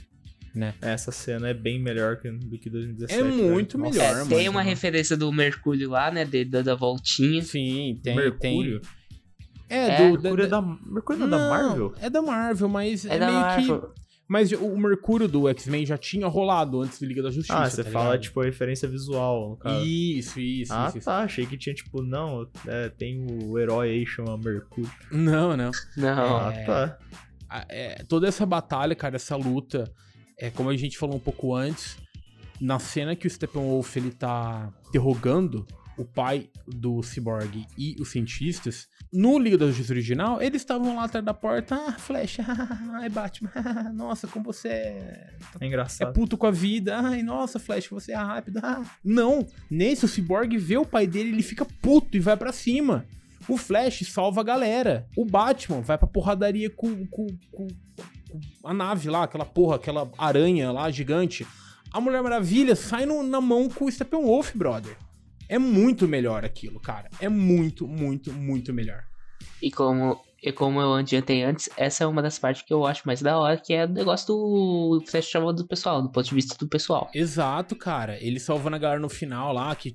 [0.54, 0.74] né?
[0.82, 3.20] Essa cena é bem melhor que- do que 2017.
[3.20, 3.92] É muito velho.
[3.92, 4.06] melhor.
[4.12, 4.30] É, mano.
[4.30, 6.26] tem uma referência do Mercúrio lá, né?
[6.26, 7.42] Dele dando a voltinha.
[7.44, 8.80] Sim, tem, Mercúrio?
[8.82, 8.90] tem.
[9.70, 11.94] É, É, do, Mercúrio é da, Mercúrio não é da Marvel?
[12.02, 13.82] É da Marvel, mas é, É da meio Marvel.
[13.82, 14.04] que.
[14.26, 17.60] Mas o Mercúrio do X-Men já tinha rolado antes do Liga da Justiça.
[17.60, 18.22] Ah, você tá fala, ligado?
[18.22, 19.86] tipo, a referência visual, no caso.
[19.86, 21.06] Isso, isso, ah, isso, isso.
[21.06, 21.18] tá.
[21.20, 24.90] Achei que tinha, tipo, não, é, tem o herói aí chama Mercúrio.
[25.12, 25.72] Não, não.
[25.98, 26.38] Não.
[26.38, 26.64] Ah, É.
[26.66, 26.98] tá.
[27.70, 29.92] é, toda essa batalha, cara, essa luta,
[30.44, 31.96] é como a gente falou um pouco antes,
[32.60, 35.66] na cena que o Steppenwolf ele tá interrogando
[35.98, 41.06] o pai do Cyborg e os cientistas, no Liga da Justiça original, eles estavam lá
[41.06, 42.40] atrás da porta, ah, Flash,
[42.94, 43.52] ai Batman,
[43.96, 46.12] nossa, como você é É é engraçado.
[46.14, 46.98] puto com a vida.
[47.00, 48.60] Ai, nossa, Flash, você é rápido.
[48.62, 48.84] Ah.
[49.02, 53.06] Não, nesse o Cyborg vê o pai dele, ele fica puto e vai pra cima.
[53.48, 55.08] O Flash salva a galera.
[55.16, 58.23] O Batman vai pra porradaria com, com, com, com
[58.64, 61.46] a nave lá, aquela porra, aquela aranha lá gigante.
[61.92, 64.98] A Mulher Maravilha sai no- na mão com o Steppenwolf, brother.
[65.48, 67.10] É muito melhor aquilo, cara.
[67.20, 69.04] É muito, muito, muito melhor.
[69.62, 73.04] E como, e como eu adiantei antes, essa é uma das partes que eu acho
[73.06, 76.34] mais da hora, que é o negócio do Flash chamando do pessoal, do ponto de
[76.34, 77.10] vista do pessoal.
[77.14, 78.18] Exato, cara.
[78.24, 79.94] Ele salvando a galera no final lá, que.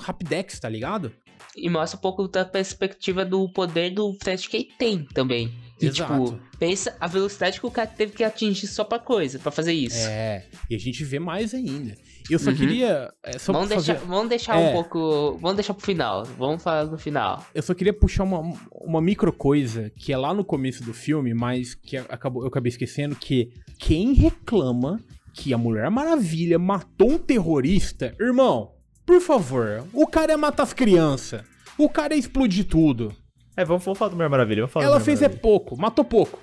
[0.00, 1.12] Rapidex, tá ligado?
[1.56, 5.52] E mostra um pouco da perspectiva do poder do Flash que ele tem também.
[5.84, 6.24] E, Exato.
[6.24, 9.72] tipo, pensa a velocidade que o cara teve que atingir só pra coisa, pra fazer
[9.72, 10.06] isso.
[10.08, 10.44] É.
[10.70, 11.94] E a gente vê mais ainda.
[12.30, 12.56] Eu só Uhum.
[12.56, 13.12] queria.
[13.22, 14.68] é, só vamos, fazer- deixar, vamos deixar É.
[14.68, 15.38] um pouco.
[15.40, 16.24] Vamos deixar pro final.
[16.38, 17.44] Vamos falar no final.
[17.54, 18.40] Eu só queria puxar uma,
[18.72, 22.70] uma micro coisa que é lá no começo do filme, mas que acabou, eu acabei
[22.70, 24.98] esquecendo, que quem reclama
[25.34, 28.72] que a Mulher Maravilha matou um terrorista, irmão,
[29.04, 31.42] por favor, o cara ia matar as crianças.
[31.76, 33.14] O cara ia explodir tudo.
[33.56, 34.62] É, vamos, vamos falar do Mulher Maravilha.
[34.62, 36.38] Vamos falar Ela Mulher fez é pouco, matou pouco.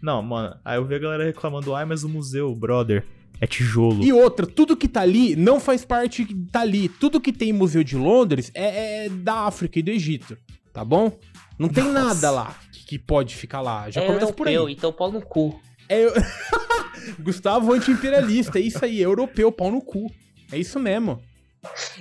[0.00, 3.06] Não, mano, aí eu vi a galera reclamando, ai, mas o museu, brother,
[3.40, 4.02] é tijolo.
[4.02, 6.88] E outra, tudo que tá ali não faz parte tá ali.
[6.88, 10.36] Tudo que tem em Museu de Londres é, é da África e do Egito,
[10.72, 11.18] tá bom?
[11.58, 12.04] Não tem Nossa.
[12.04, 13.90] nada lá que, que pode ficar lá.
[13.90, 14.54] Já é começa por aí.
[14.54, 15.58] europeu, então pau no cu.
[15.88, 16.12] É, eu-
[17.20, 20.10] Gustavo anti-imperialista, é isso aí, europeu, pau no cu.
[20.52, 21.20] É isso mesmo.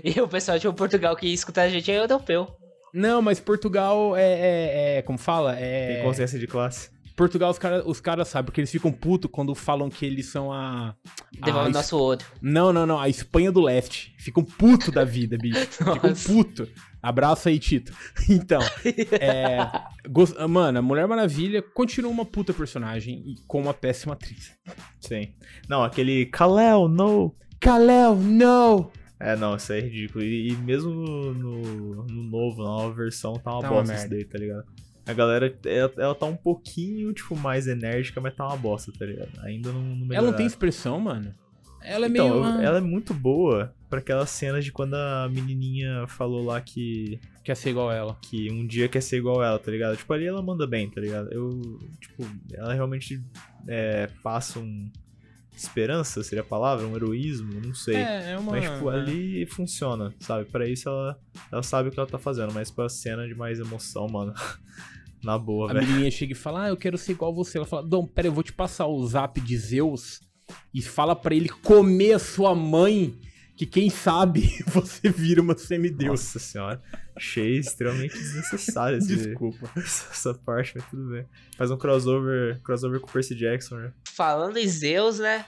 [0.03, 2.47] E o pessoal de Portugal que escuta a gente é europeu.
[2.93, 4.21] Não, mas Portugal é.
[4.23, 5.57] é- é- como fala?
[5.57, 5.95] É.
[5.95, 6.91] Tem consciência de classe.
[7.15, 10.51] Portugal, os caras os cara sabem, porque eles ficam putos quando falam que eles são
[10.51, 10.95] a.
[11.31, 12.21] Devolve a nosso olho.
[12.41, 12.99] Não, não, não.
[12.99, 14.15] A Espanha do Leste.
[14.17, 15.67] Ficam puto da vida, bicho.
[15.93, 16.67] Ficam puto.
[17.03, 17.93] Abraço aí, Tito.
[18.29, 18.59] Então,
[19.19, 19.69] é.
[20.09, 24.51] gos- Mano, a Mulher Maravilha continua uma puta personagem e com uma péssima atriz.
[24.99, 25.33] Sim.
[25.69, 27.35] Não, aquele Kalel, no.
[27.59, 28.91] Kalel, no!
[29.23, 30.23] É, não, isso é ridículo.
[30.23, 33.93] E, e mesmo no, no, no novo, na nova versão, tá uma Tá uma bosta
[33.93, 34.15] isso merda.
[34.15, 34.65] daí, tá ligado?
[35.05, 39.05] A galera, ela, ela tá um pouquinho, tipo, mais enérgica, mas tá uma bosta, tá
[39.05, 39.31] ligado?
[39.41, 41.33] Ainda não, não Ela não tem expressão, mano.
[41.81, 42.43] Ela é então, meio.
[42.43, 47.19] ah, ela é muito boa pra aquelas cenas de quando a menininha falou lá que,
[47.43, 48.17] Quer ser igual ela.
[48.21, 49.97] que um dia quer ser igual ela, tá ligado?
[49.97, 51.31] Tipo, ali ela manda bem, tá ligado?
[51.31, 53.21] Eu, tipo, ela realmente
[53.67, 54.89] é, passa um...
[55.55, 56.85] Esperança, seria a palavra?
[56.87, 57.59] Um heroísmo?
[57.65, 57.95] Não sei.
[57.95, 58.51] É, é uma.
[58.53, 60.45] Mas, tipo, ali funciona, sabe?
[60.45, 61.19] Pra isso ela,
[61.51, 64.33] ela sabe o que ela tá fazendo, mas pra cena de mais emoção, mano.
[65.23, 65.87] Na boa, A velho.
[65.87, 67.57] menininha chega e fala: Ah, eu quero ser igual a você.
[67.57, 70.19] Ela fala: Dom, pera, eu vou te passar o zap de Zeus
[70.73, 73.13] e fala pra ele comer a sua mãe,
[73.55, 76.09] que quem sabe você vira uma semideus.
[76.09, 76.81] Nossa senhora.
[77.15, 79.69] Achei extremamente desnecessário esse, Desculpa.
[79.77, 81.25] essa parte, mas tudo bem.
[81.57, 83.93] Faz um crossover, crossover com o Percy Jackson, né?
[84.07, 85.45] Falando em Zeus, né?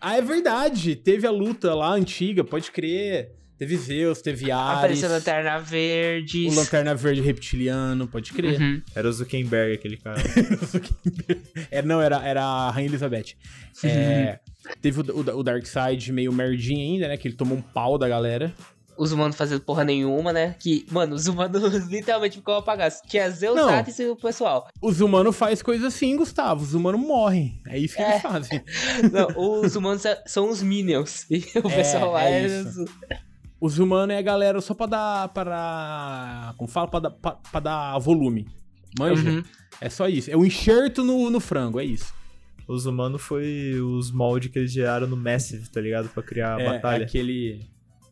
[0.00, 0.94] Ah, é verdade.
[0.94, 3.32] Teve a luta lá antiga, pode crer.
[3.58, 4.78] Teve Zeus, teve Ares.
[4.78, 6.48] Apareceu Lanterna Verde.
[6.48, 8.60] O Lanterna Verde reptiliano, pode crer.
[8.60, 8.82] Uhum.
[8.94, 10.20] Era o Zuckerberg, aquele cara.
[11.70, 13.34] é, não, era, era a Rainha Elizabeth.
[13.84, 14.38] É,
[14.82, 17.16] teve o, o, o Darkseid meio merdinho ainda, né?
[17.16, 18.52] Que ele tomou um pau da galera.
[18.96, 20.54] Os humanos fazendo porra nenhuma, né?
[20.60, 22.98] Que, mano, os humanos literalmente ficam apagados.
[23.08, 23.68] Tinha Zeus, Não.
[23.68, 24.68] Hades e o pessoal.
[24.80, 26.62] Os humanos fazem coisa assim, Gustavo.
[26.62, 27.60] Os humanos morrem.
[27.66, 28.10] É isso que É.
[28.10, 28.62] eles fazem.
[29.12, 31.26] Não, os humanos é- são os Minions.
[31.30, 32.46] E o É, pessoal lá é é.
[32.46, 32.82] isso.
[32.84, 32.90] Os
[33.78, 35.28] humanos é a galera só pra dar.
[35.28, 36.54] Para.
[36.56, 36.88] Como fala?
[36.88, 38.46] Pra dar, pra, pra dar volume.
[38.98, 39.28] Manja?
[39.30, 39.42] Uhum.
[39.80, 40.30] É só isso.
[40.30, 42.12] É o enxerto no, no frango, é isso.
[42.66, 46.08] Os humanos foi os moldes que eles geraram no Massive, tá ligado?
[46.08, 47.02] Pra criar a é, batalha.
[47.02, 47.66] É aquele.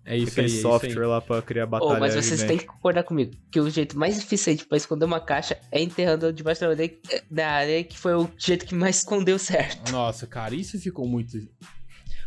[0.04, 0.52] É isso Aquele aí.
[0.52, 1.06] é isso software aí.
[1.06, 2.00] lá pra criar Oh, batalha.
[2.00, 2.46] mas vocês gigante.
[2.48, 3.32] têm que concordar comigo.
[3.52, 6.98] Que o jeito mais eficiente pra esconder uma caixa é enterrando debaixo da areia,
[7.30, 9.92] da areia, que foi o jeito que mais escondeu certo.
[9.92, 11.38] Nossa, cara, isso ficou muito.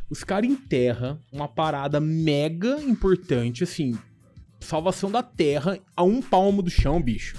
[0.10, 3.98] Os caras enterram uma parada mega importante, assim.
[4.60, 7.38] Salvação da terra a um palmo do chão, bicho.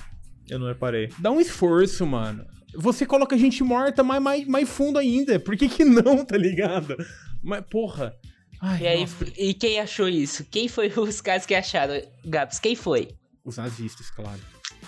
[0.48, 1.08] Eu não reparei.
[1.18, 2.44] Dá um esforço, mano.
[2.74, 5.38] Você coloca gente morta mais, mais, mais fundo ainda.
[5.40, 6.96] Por que que não, tá ligado?
[7.42, 8.14] Mas, porra.
[8.60, 9.24] Ai, E aí, nossa.
[9.36, 10.44] e quem achou isso?
[10.50, 12.00] Quem foi os caras que acharam?
[12.24, 13.08] Gabs, quem foi?
[13.44, 14.40] Os nazistas, claro.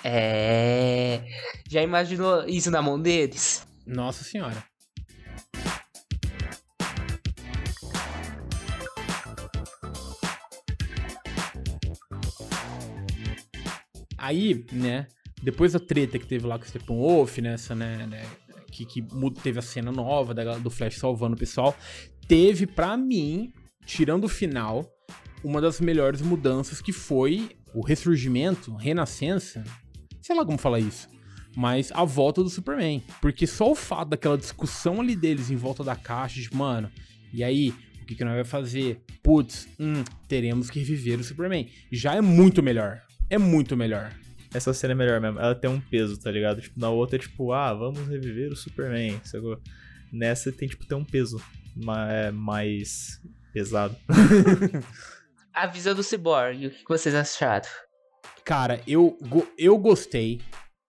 [0.04, 1.22] É.
[1.68, 3.66] Já imaginou isso na mão deles?
[3.86, 4.62] Nossa senhora.
[14.28, 15.06] Aí, né,
[15.42, 18.26] depois da treta que teve lá com o Steppenwolf, nessa, né, né
[18.70, 19.02] que, que
[19.42, 21.74] teve a cena nova da, do Flash salvando o pessoal,
[22.26, 23.50] teve, pra mim,
[23.86, 24.86] tirando o final,
[25.42, 29.64] uma das melhores mudanças que foi o ressurgimento, renascença,
[30.20, 31.08] sei lá como falar isso,
[31.56, 33.02] mas a volta do Superman.
[33.22, 36.92] Porque só o fato daquela discussão ali deles em volta da caixa, de, mano,
[37.32, 37.70] e aí,
[38.02, 39.00] o que, que nós vai fazer?
[39.22, 41.66] Putz, hum, teremos que reviver o Superman.
[41.90, 43.07] Já é muito melhor.
[43.30, 44.12] É muito melhor.
[44.54, 45.38] Essa cena é melhor mesmo.
[45.38, 46.60] Ela tem um peso, tá ligado?
[46.60, 49.20] Tipo, na outra é tipo, ah, vamos reviver o Superman.
[49.24, 49.60] Sacou?
[50.12, 51.40] Nessa tem, tipo, tem um peso
[52.10, 53.20] é, mais
[53.52, 53.94] pesado.
[55.52, 57.66] A visão do Cyborg, o que vocês acharam?
[58.44, 60.40] Cara, eu, go- eu gostei,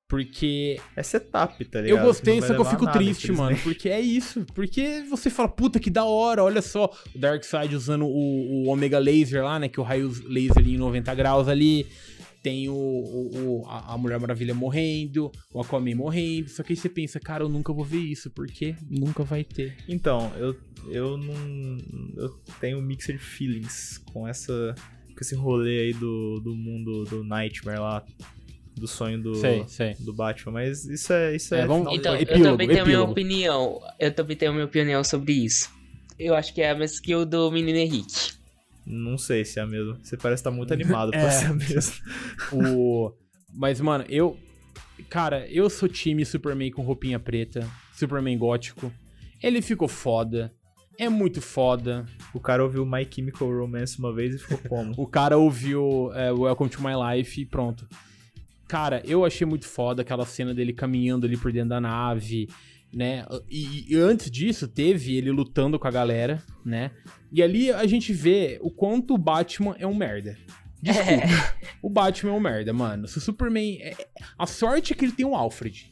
[0.07, 1.99] porque É setup, tá ligado?
[1.99, 4.45] eu gostei, só que eu fico nada, triste, mano, porque é isso.
[4.53, 8.99] Porque você fala, puta que da hora, olha só, o Darkseid usando o, o Omega
[8.99, 11.87] Laser lá, né, que é o raio laser em 90 graus ali.
[12.41, 16.49] Tem o, o- o- a, Mulher Maravilha morrendo, o Aquaman morrendo.
[16.49, 19.75] Só que aí você pensa, cara, eu nunca vou ver isso, porque nunca vai ter.
[19.89, 20.55] Então, eu,
[20.89, 21.77] eu não.
[22.15, 22.29] Eu
[22.61, 24.73] tenho mixed feelings com essa.
[25.13, 28.05] Com esse rolê aí do, do mundo do Nightmare lá.
[28.75, 29.95] Do sonho do, Sei, sei.
[29.99, 30.53] do Batman.
[30.53, 31.35] Mas isso é.
[31.35, 33.81] Isso é, É, vamos- de Então, eu epílogo, também tenho a minha opinião.
[33.99, 35.69] Eu também tenho a minha opinião sobre isso.
[36.17, 38.38] Eu acho que é a mesma skill do menino Henrique.
[38.85, 39.97] Não sei se é mesmo.
[40.03, 41.29] Você parece estar muito animado pra É.
[41.31, 41.93] ser mesmo.
[42.53, 43.11] O...
[43.53, 44.37] Mas, mano, eu.
[45.09, 48.91] Cara, eu sou time Superman com roupinha preta, Superman gótico.
[49.41, 50.53] Ele ficou foda.
[50.97, 52.05] É muito foda.
[52.33, 54.93] O cara ouviu My Chemical Romance uma vez e ficou como?
[54.99, 57.87] O cara ouviu é, Welcome to My Life e pronto.
[58.67, 62.47] Cara, eu achei muito foda aquela cena dele caminhando ali por dentro da nave,
[62.93, 63.25] né?
[63.49, 66.91] E, e antes disso, teve ele lutando com a galera, né?
[67.31, 70.37] E ali a gente vê o quanto o Batman é um merda.
[70.81, 71.27] Desculpa.
[71.81, 73.07] O Batman é um merda, mano.
[73.07, 73.77] Se o Superman.
[73.81, 73.95] é-
[74.37, 75.89] A sorte é que ele tem um Alfred.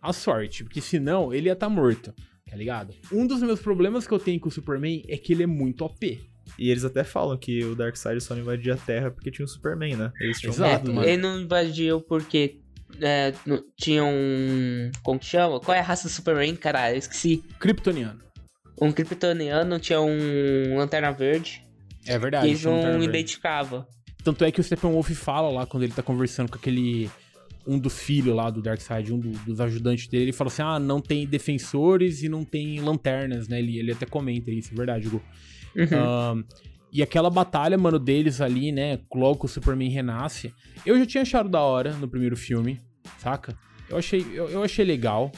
[0.00, 2.14] A sorte, porque senão ele ia estar morto,
[2.48, 2.94] tá ligado?
[3.12, 5.84] Um dos meus problemas que eu tenho com o Superman é que ele é muito
[5.84, 6.20] OP.
[6.58, 9.48] E eles até falam que o Darkseid só não invadia a Terra porque tinha o
[9.48, 10.10] Superman, né?
[10.20, 11.06] Eles tinham Exato, medo, mano.
[11.08, 12.59] Ele não invadiu porque
[13.00, 14.90] é, não- tinha um.
[15.02, 15.60] Como que chama?
[15.60, 16.54] Qual é a raça do Superman?
[16.56, 17.42] Caralho, eu esqueci.
[17.58, 18.20] Kryptoniano.
[18.80, 21.62] Um Kryptoniano, tinha um Lanterna Verde.
[22.06, 22.46] É verdade.
[22.48, 23.86] eles tinha um não identificavam.
[24.24, 27.10] Tanto é que o Steppenwolf fala lá, quando ele tá conversando com aquele...
[27.66, 30.78] Um dos filhos lá do Darkseid, um do- dos ajudantes dele, ele fala assim, ah,
[30.78, 33.58] não tem defensores e não tem lanternas, né?
[33.58, 35.22] Ele, ele até comenta isso, é verdade, Gu.
[35.76, 36.44] Uhum.
[36.92, 38.98] E aquela batalha, mano, deles ali, né?
[39.14, 40.52] Logo o Superman renasce.
[40.84, 42.80] Eu já tinha achado da hora no primeiro filme,
[43.18, 43.56] saca?
[43.88, 45.30] Eu achei, eu, eu achei legal.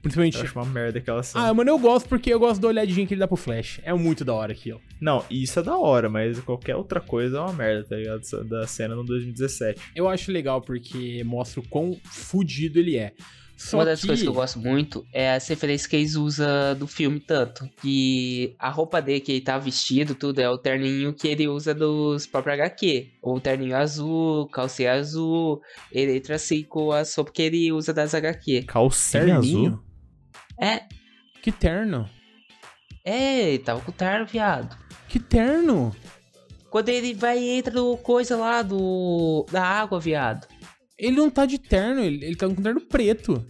[0.00, 0.38] Principalmente.
[0.38, 1.48] Eu acho uma merda aquela cena.
[1.48, 3.80] Ah, mano, eu gosto porque eu gosto da olhadinha que ele dá pro Flash.
[3.84, 4.80] É muito da hora aquilo.
[5.00, 8.22] Não, isso é da hora, mas qualquer outra coisa é uma merda, tá ligado?
[8.48, 9.80] Da cena no 2017.
[9.94, 13.12] Eu acho legal porque mostra o quão fudido ele é.
[13.56, 14.06] Só Uma das que...
[14.08, 17.68] coisas que eu gosto muito é as referências que eles usam do filme tanto.
[17.80, 21.72] Que a roupa dele que ele tá vestido, tudo, é o terninho que ele usa
[21.72, 23.12] dos próprios HQ.
[23.22, 25.60] O terninho azul, calcinha azul.
[25.92, 28.64] Ele entra assim com a roupa que ele usa das HQ.
[28.64, 29.40] Calcinha azul?
[29.40, 29.84] Terninho?
[30.60, 30.82] É,
[31.42, 32.08] Que terno?
[33.04, 34.76] é, ele tava com o terno, viado.
[35.08, 35.94] Que terno?
[36.70, 39.46] Quando ele vai e entra no coisa lá do.
[39.52, 40.46] da água, viado.
[40.98, 43.44] Ele não tá de terno, ele, ele tá com terno preto.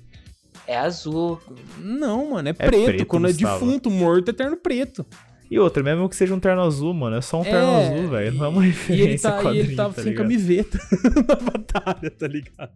[0.66, 1.40] É azul.
[1.78, 2.84] Não, mano, é, preto.
[2.84, 3.56] preto, Quando Gustavo.
[3.56, 5.04] é defunto, morto, é terno preto.
[5.50, 8.08] E outra, mesmo que seja um terno azul, mano, é só um terno É, azul,
[8.08, 8.32] velho.
[8.32, 10.22] Não é uma E referência ele, tá, e quadrinho, ele tava tá sem ligado?
[10.24, 10.78] camiseta
[11.28, 12.70] na batalha, tá ligado?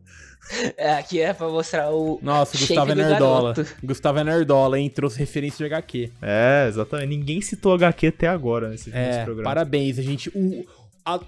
[0.77, 2.19] É, aqui é pra mostrar o.
[2.23, 3.55] Nossa, o Gustavo é do nerdola.
[3.55, 3.75] garoto.
[3.83, 4.89] Gustavo é nerdola, hein?
[4.91, 6.11] Trouxe referência de HQ.
[6.23, 7.09] É, exatamente.
[7.09, 9.45] Ninguém citou HQ até agora nesse, nesse É, programa.
[9.49, 9.99] parabéns.
[9.99, 10.31] A gente.
[10.35, 10.65] o-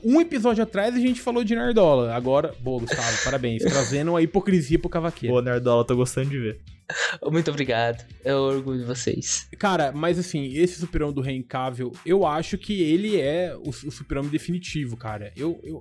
[0.02, 2.14] um episódio atrás a gente falou de nerdola.
[2.14, 3.62] Agora, boa, Gustavo, parabéns.
[3.62, 5.34] Trazendo a hipocrisia pro cavaqueiro.
[5.34, 6.60] Pô, Nerdola, tô gostando de ver.
[7.30, 8.04] Muito obrigado.
[8.24, 9.48] Eu orgulho de vocês.
[9.58, 14.30] Cara, mas assim, esse super-homem do Cavill, eu acho que ele é o, o super-homem
[14.30, 15.32] definitivo, cara.
[15.36, 15.80] Eu, eu,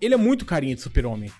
[0.00, 1.30] ele é muito carinha de super-homem.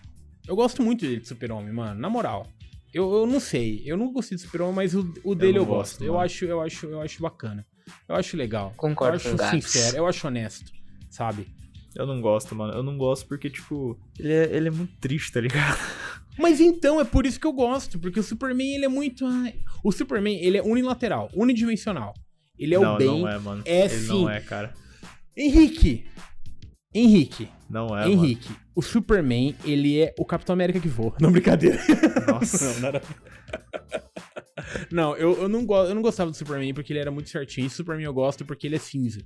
[0.47, 2.47] Eu gosto muito dele de super-homem, mano, na moral.
[2.93, 5.69] Eu, eu não sei, eu não gostei de super-homem, mas o, o dele eu, não
[5.69, 5.99] gosto.
[5.99, 7.67] gosto, eu acho, eu acho, eu acho bacana.
[8.09, 8.73] Eu acho legal.
[8.77, 10.73] Concordo eu acho com o sincero, eu acho honesto,
[11.09, 11.47] sabe?
[11.95, 12.73] Eu não gosto, mano.
[12.73, 15.79] Eu não gosto porque, tipo, ele é, ele é muito triste, tá ligado?
[16.39, 19.27] Mas então, é por isso que eu gosto, porque o Superman, ele é muito...
[19.85, 22.15] O Superman, ele é unilateral, unidimensional.
[22.59, 23.07] Ele é não, o bem.
[23.07, 23.63] não é, mano.
[23.67, 24.09] é ele sim.
[24.09, 24.73] não é, cara.
[25.37, 26.07] Henrique!
[26.95, 28.13] Henrique, Não é, mano.
[28.13, 31.15] Henrique, o Superman, ele é o Capitão América que voa.
[31.21, 31.79] Não, brincadeira.
[32.27, 32.73] Nossa.
[32.75, 33.03] não, nada...
[34.91, 35.77] não eu, eu, não go...
[35.77, 37.67] eu não gostava do Superman porque ele era muito certinho.
[37.67, 39.21] Esse Superman eu gosto porque ele é cinza.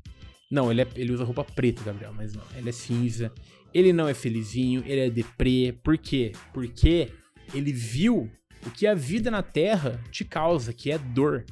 [0.50, 0.88] Não, ele, é...
[0.94, 2.42] ele usa roupa preta, Gabriel, mas não.
[2.56, 3.32] Ele é cinza.
[3.74, 5.78] Ele não é felizinho, ele é deprê.
[5.82, 6.32] Por quê?
[6.52, 7.10] Porque
[7.52, 8.30] ele viu
[8.64, 11.44] o que a vida na Terra te causa, que é dor,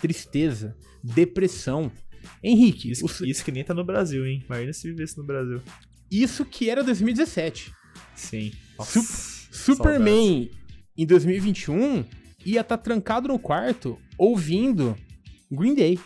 [0.00, 1.90] tristeza, depressão.
[2.42, 4.42] Henrique, Isso, o isso que nem tá no Brasil, hein?
[4.44, 5.62] Imagina se vivesse no Brasil.
[6.10, 7.72] isso que era 2017.
[8.16, 8.52] Sim.
[8.76, 9.00] Nossa,
[9.52, 10.50] Superman
[10.96, 12.04] em 2021
[12.44, 14.96] ia estar trancado no quarto ouvindo
[15.50, 15.98] Green Day.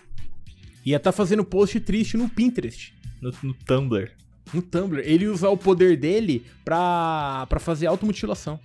[0.85, 2.95] Ia estar fazendo post triste no Pinterest.
[3.21, 4.11] No, no Tumblr.
[4.53, 5.01] No Tumblr.
[5.05, 8.59] Ele ia usar o poder dele pra, pra fazer automutilação.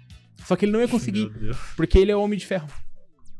[0.45, 1.31] Só que ele não ia conseguir,
[1.75, 2.67] porque ele é Homem de Ferro.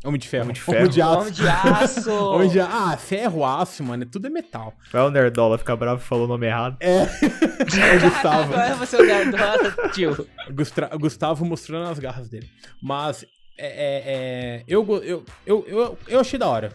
[0.03, 0.43] Homem de Ferro.
[0.43, 0.77] Homem de Ferro.
[0.79, 1.19] Homem de aço.
[1.19, 2.11] Homem de aço!
[2.35, 4.05] Homem de Ah, ferro, aço, mano.
[4.05, 4.73] Tudo é metal.
[4.91, 6.77] Vai o Nerdola ficar bravo e falou o nome errado.
[6.79, 7.01] É.
[7.01, 8.53] é o Gustavo.
[8.53, 10.27] Agora você é o Nerdola, tio.
[10.51, 12.47] Gustra- Gustavo mostrando as garras dele.
[12.81, 13.23] Mas
[13.57, 14.03] é, é,
[14.59, 16.71] é, eu, eu, eu, eu, eu achei da hora.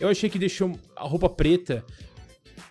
[0.00, 1.84] Eu achei que deixou a roupa preta.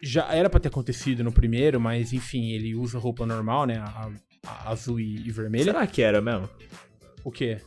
[0.02, 3.78] Já era pra ter acontecido no primeiro, mas enfim, ele usa roupa normal, né?
[3.80, 4.10] A,
[4.46, 5.64] a azul e, e vermelha.
[5.66, 6.48] Será que era mesmo?
[7.24, 7.60] O quê?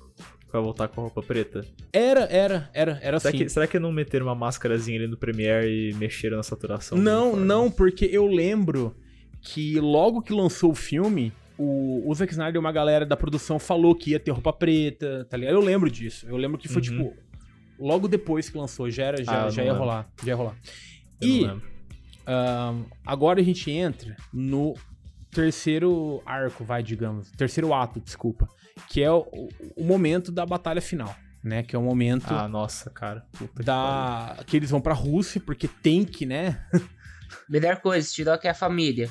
[0.53, 1.65] Vai voltar com a roupa preta?
[1.93, 3.45] Era, era, era, era Será, assim.
[3.45, 6.97] que, será que não meteram uma máscarazinha ali no Premiere e mexeram na saturação?
[6.99, 8.95] Não, não, porque eu lembro
[9.41, 13.59] que logo que lançou o filme, o, o Zack Snyder e uma galera da produção
[13.59, 15.55] falou que ia ter roupa preta, tá ligado?
[15.55, 16.27] Eu lembro disso.
[16.29, 16.89] Eu lembro que foi, Uhum.
[17.11, 17.17] tipo,
[17.81, 19.87] logo depois que lançou, já, era, já, Ah, já ia lembro.
[19.87, 20.09] rolar.
[20.23, 20.57] Já ia rolar.
[21.21, 21.47] Eu E
[23.05, 24.75] agora a gente entra no
[25.31, 27.31] terceiro arco, vai, digamos.
[27.33, 28.49] Terceiro ato, desculpa.
[28.89, 29.27] Que é o,
[29.77, 31.63] o- momento da batalha final, né?
[31.63, 33.25] Que é o momento Ah, nossa, cara.
[33.33, 34.37] Puta que da...
[34.47, 36.65] Que eles vão pra Rússia, porque tem que, né?
[37.49, 39.09] Melhor coisa, tirou que é a família.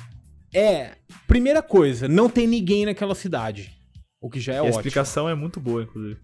[0.54, 0.96] É,
[1.26, 3.76] primeira coisa, não tem ninguém naquela cidade.
[4.20, 4.76] O que já é E a ótimo.
[4.78, 6.20] explicação é muito boa, inclusive.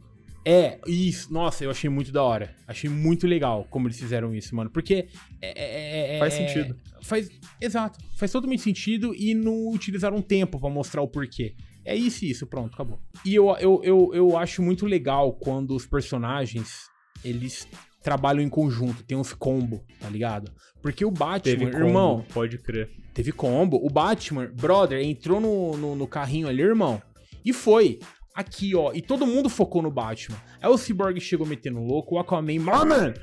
[0.49, 1.33] É, isso.
[1.33, 2.55] Nossa, eu achei muito da hora.
[2.69, 4.71] Achei muito legal como eles fizeram isso, mano.
[4.71, 5.09] Porque.
[5.43, 6.77] é- é- é- Faz é- sentido.
[7.03, 7.29] Faz.
[7.61, 7.99] Exato.
[8.17, 11.57] Faz totalmente sentido e não utilizaram tempo pra mostrar o porquê.
[11.85, 13.01] É isso e isso, pronto, acabou.
[13.25, 16.87] E eu, eu, eu, eu acho muito legal quando os personagens
[17.25, 17.67] eles
[18.03, 20.53] trabalham em conjunto, tem uns combo, tá ligado?
[20.81, 22.89] Porque o Batman, Teve como, irmão, pode crer.
[23.13, 23.85] Teve combo.
[23.85, 27.03] O Batman, brother, entrou no, no, no carrinho ali, irmão.
[27.45, 27.99] E foi.
[28.37, 28.93] Aqui, ó.
[28.93, 30.37] E todo mundo focou no Batman.
[30.61, 32.17] Aí o Cyborg chegou metendo louco.
[32.17, 33.15] O Aquaman, mano,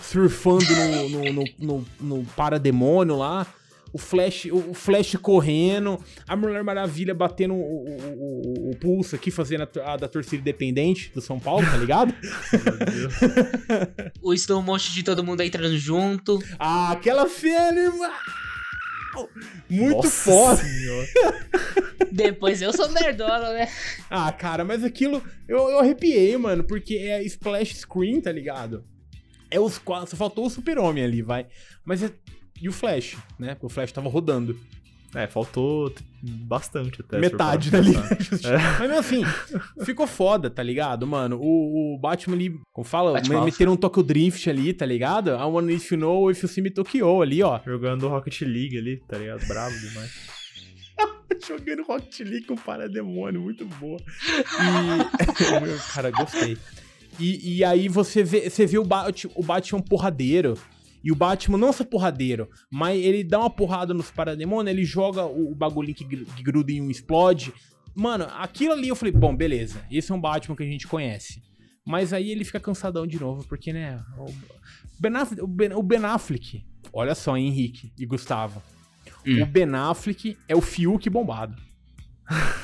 [0.00, 1.86] surfando no, no, no, no,
[2.18, 3.46] no parademônio lá.
[3.94, 6.02] O Flash, o Flash correndo.
[6.26, 10.36] A Mulher Maravilha batendo o, o, o- o pulso aqui, fazendo a, a da torcida
[10.40, 12.14] independente do São Paulo, tá ligado?
[12.52, 13.14] Meu Deus.
[14.22, 16.38] O slow motion de todo mundo entrando junto.
[16.58, 18.10] ah, aquela cena, irmão!
[19.68, 20.62] Muito Nossa foda.
[22.10, 23.68] Depois eu sou nerdola, né?
[24.10, 28.84] Ah, cara, mas aquilo eu, eu arrepiei, mano, porque é splash screen, tá ligado?
[29.50, 31.46] É os quatro, só faltou o super-homem ali, vai.
[31.84, 32.10] Mas é.
[32.60, 33.54] E o Flash, né?
[33.54, 34.58] Porque o Flash tava rodando.
[35.14, 35.92] É, faltou
[36.22, 37.18] bastante até.
[37.18, 38.16] metade for da parar pra Liga pensar.
[38.16, 38.58] da Justiça.
[38.58, 39.24] Mas mesmo assim,
[39.84, 41.38] ficou foda, tá ligado, mano?
[41.38, 43.44] O, o Batman ali, como fala, Batman.
[43.44, 45.30] meteram um Tokyo Drift ali, tá ligado?
[45.30, 47.60] I wanna if you know, if you see me Tokyo ali, ó.
[47.64, 49.46] Jogando Rocket League ali, tá ligado?
[49.46, 50.10] Bravo demais.
[51.46, 53.98] Jogando Rocket League com Parademônio, muito boa.
[54.60, 55.60] E.
[55.60, 56.56] Meu, cara, gostei.
[57.18, 60.56] E, e aí você vê, você vê o, Bat, o Batman porradeiro.
[61.02, 65.24] E o Batman não só porradeiro, mas ele dá uma porrada nos parademônios, ele joga
[65.24, 67.52] o, o bagulhinho que, que gruda em um explode.
[67.94, 71.42] Mano, aquilo ali eu falei, bom, beleza, esse é um Batman que a gente conhece.
[71.84, 74.32] Mas aí ele fica cansadão de novo, porque, né, o
[75.00, 78.62] Ben Affleck, o ben, o Ben Affleck olha só, hein, Henrique e Gustavo.
[79.26, 79.42] Hum.
[79.42, 81.56] O Ben Affleck é o Fiuk bombado.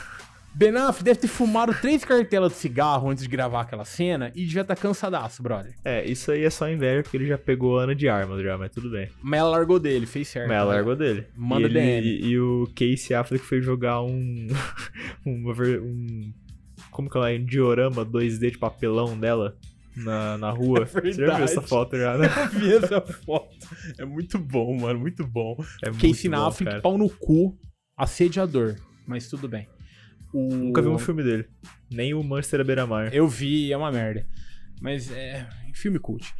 [0.58, 4.44] Ben Affleck deve ter fumado três cartelas de cigarro antes de gravar aquela cena e
[4.44, 5.72] já tá cansadaço, brother.
[5.84, 8.72] É, isso aí é só inveja porque ele já pegou Ana de armas já, mas
[8.72, 9.08] tudo bem.
[9.22, 10.48] Mas ela largou dele, fez certo.
[10.48, 11.26] Mas ela largou dele.
[11.36, 11.86] Manda e, DM.
[11.98, 14.48] ele- e, e o Casey Affleck foi jogar um.
[15.24, 16.32] uma um.
[16.90, 17.38] Como que ela é?
[17.38, 19.56] Um diorama 2D de papelão dela
[19.94, 20.86] na, na rua.
[20.86, 22.26] Você já viu essa foto já, né?
[22.52, 23.56] Eu vi essa foto.
[23.96, 25.56] É muito bom, mano, muito bom.
[25.84, 27.56] É muito bom, Affleck, pau no cu,
[27.96, 28.74] assediador.
[29.06, 29.68] Mas tudo bem.
[30.32, 30.54] O...
[30.54, 31.46] Nunca vi um filme dele.
[31.90, 33.14] Nem o Manchester à beira-mar.
[33.14, 34.26] Eu vi, é uma merda.
[34.80, 35.48] Mas é.
[35.74, 36.34] Filme cult.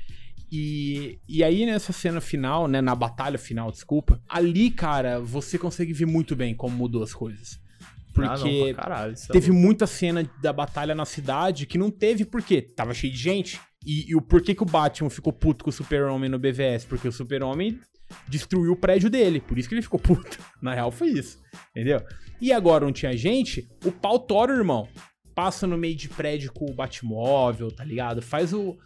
[0.51, 2.81] E, e aí, nessa cena final, né?
[2.81, 4.21] Na batalha final, desculpa.
[4.29, 7.61] Ali, cara, você consegue ver muito bem como mudou as coisas.
[8.17, 9.13] Ah, não, Porque caralho.
[9.13, 9.63] isso é teve louco.
[9.65, 13.61] muita cena da batalha na cidade que não teve porque tava cheio de gente.
[13.87, 16.85] E, e o porquê que o Batman ficou puto com o Super-Homem no BVS?
[16.85, 17.79] Porque o Super-Homem
[18.29, 19.41] destruiu o prédio dele.
[19.41, 20.39] Por isso que ele ficou puto.
[20.63, 21.39] Na real, foi isso.
[21.71, 22.01] Entendeu?
[22.41, 24.89] E agora não tinha gente, o pau tora, irmão.
[25.35, 28.21] Passa no meio de prédio com o Batmóvel, tá ligado?
[28.21, 28.77] Faz o.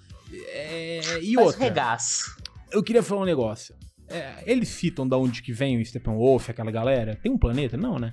[0.49, 1.65] É, e Faz outra.
[1.65, 2.37] regaço.
[2.71, 3.75] Eu queria falar um negócio.
[4.09, 7.17] É, eles citam da onde que vem o Steppenwolf, aquela galera?
[7.23, 7.77] Tem um planeta?
[7.79, 8.13] Não, né?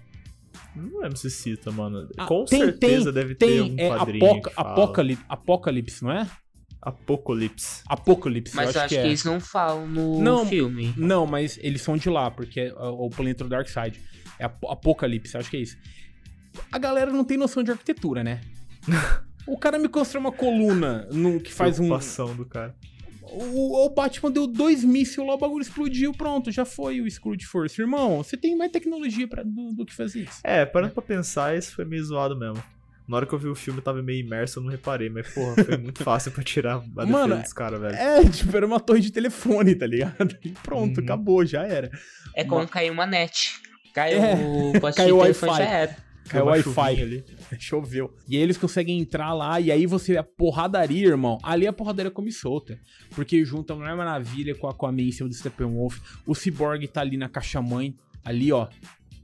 [0.76, 2.08] Não lembro se cita, mano.
[2.18, 4.70] Ah, Com tem- certeza tem- deve ter Tem, um é quadrinho Apoca- que fala.
[4.72, 6.28] Apocalipse, Apocalipse, não é?
[6.82, 7.84] Apocalipse.
[7.88, 9.06] Apocalipse, Mas eu acho que, é.
[9.06, 10.46] eles não falam no Não.
[10.46, 10.94] filme.
[10.98, 14.00] Não, mas eles são de lá, porque é o planeta do Darkseid.
[14.40, 15.78] É Ap- Apocalipse, acho que é isso.
[16.72, 18.42] A galera não tem noção de arquitetura, né?
[19.46, 21.90] o cara me constrói uma coluna no, que faz um.
[22.36, 22.76] Do cara.
[23.32, 27.46] O, o Batman deu dois mísseis lá, o bagulho explodiu, pronto, já foi o Scrooge
[27.46, 27.80] Force.
[27.80, 30.40] Irmão, você tem mais tecnologia pra, do, do que fazer isso.
[30.44, 32.64] É, parando pra pensar, isso foi meio zoado mesmo.
[33.10, 35.28] Na hora que eu vi o filme, eu tava meio imerso, eu não reparei, mas
[35.34, 37.96] porra, foi muito fácil pra tirar a defesa Mano, dos caras, velho.
[37.96, 40.38] É, tipo, era uma torre de telefone, tá ligado?
[40.46, 41.04] E pronto, Uhum.
[41.04, 41.90] acabou, já era.
[42.36, 43.60] É como cair uma net.
[43.94, 45.64] Caiu É, o poste caiu de o telefone, Wi-Fi.
[45.66, 45.96] já era.
[46.30, 47.26] Caiu o Wi-Fi ali.
[47.60, 48.14] Choveu.
[48.28, 51.40] E aí eles conseguem entrar lá, e aí você, a porradaria, irmão.
[51.42, 52.78] Ali a porradaria come solta.
[53.16, 55.98] Porque junta a Mulher Maravilha com a Aquaman em cima do Steppenwolf.
[56.28, 57.96] O Cyborg tá ali na caixa-mãe.
[58.24, 58.68] Ali, ó.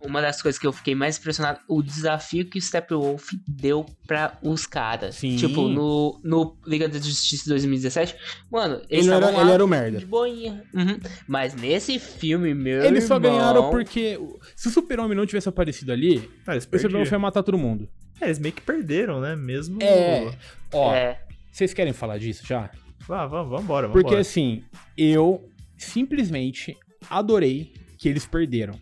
[0.01, 4.37] Uma das coisas que eu fiquei mais impressionado, o desafio que o Steppenwolf deu pra
[4.43, 5.15] os caras.
[5.15, 5.35] Sim.
[5.35, 8.15] Tipo, no, no Liga da Justiça 2017,
[8.51, 9.97] mano, eles Ele, era, ele era o merda.
[9.97, 10.63] de boinha.
[10.73, 10.99] Uhum.
[11.27, 14.19] Mas nesse filme, meu Eles só irmão, ganharam porque.
[14.55, 17.89] Se o Super-Homem não tivesse aparecido ali, Ah, eles o Super-Homem ia matar todo mundo.
[18.21, 19.35] É, eles meio que perderam, né?
[19.35, 19.81] Mesmo.
[19.81, 20.31] É.
[20.71, 21.19] Ó, É,
[21.51, 22.69] vocês querem falar disso já?
[23.07, 23.89] Vá, vá, vambora, vambora.
[23.89, 24.63] Porque assim,
[24.97, 26.77] eu simplesmente
[27.09, 28.73] adorei que eles perderam.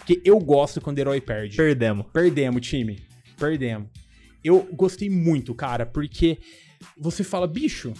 [0.00, 1.56] Porque eu gosto quando o herói perde.
[1.56, 2.06] Perdemos.
[2.12, 2.98] Perdemos, time.
[3.38, 3.88] Perdemos.
[4.42, 6.38] Eu gostei muito, cara, porque
[6.98, 7.92] você fala, bicho,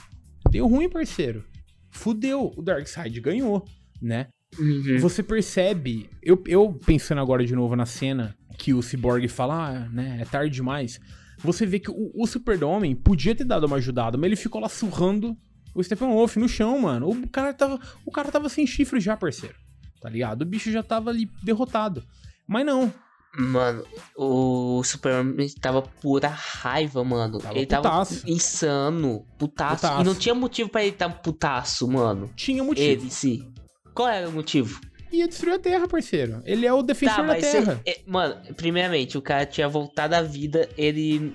[0.51, 1.45] deu ruim, parceiro.
[1.91, 3.65] Fudeu, o Darkseid ganhou,
[4.01, 4.29] né?
[4.59, 4.99] uhum.
[4.99, 9.89] Você percebe, eu, eu pensando agora de novo na cena que o Cyborg fala, ah,
[9.89, 11.01] né, é tarde demais.
[11.39, 14.69] Você vê que o, o Super-Homem podia ter dado uma ajudada, mas ele ficou lá
[14.69, 15.37] surrando
[15.75, 17.09] o Steppenwolf no chão, mano.
[17.09, 19.55] O cara tava, o cara tava sem chifre já, parceiro.
[20.01, 20.43] Tá ligado?
[20.43, 22.03] O bicho já tava ali derrotado.
[22.47, 22.93] Mas não,
[23.39, 23.85] Mano,
[24.17, 27.39] o Superman tava pura raiva, mano.
[27.39, 28.23] Tava ele tava putaço.
[28.29, 29.77] insano, putaço.
[29.77, 30.01] Putaço.
[30.01, 32.29] E não tinha motivo pra ele estar putaço, mano.
[32.35, 33.03] tinha motivo.
[33.03, 33.53] Ele, sim.
[33.95, 34.81] Qual era o motivo?
[35.13, 36.43] Ia destruir a Terra, parceiro.
[36.45, 37.81] Ele é o defensor tá, da mas cê- Terra.
[37.87, 41.33] é, mano, primeiramente, o cara tinha voltado à vida, ele.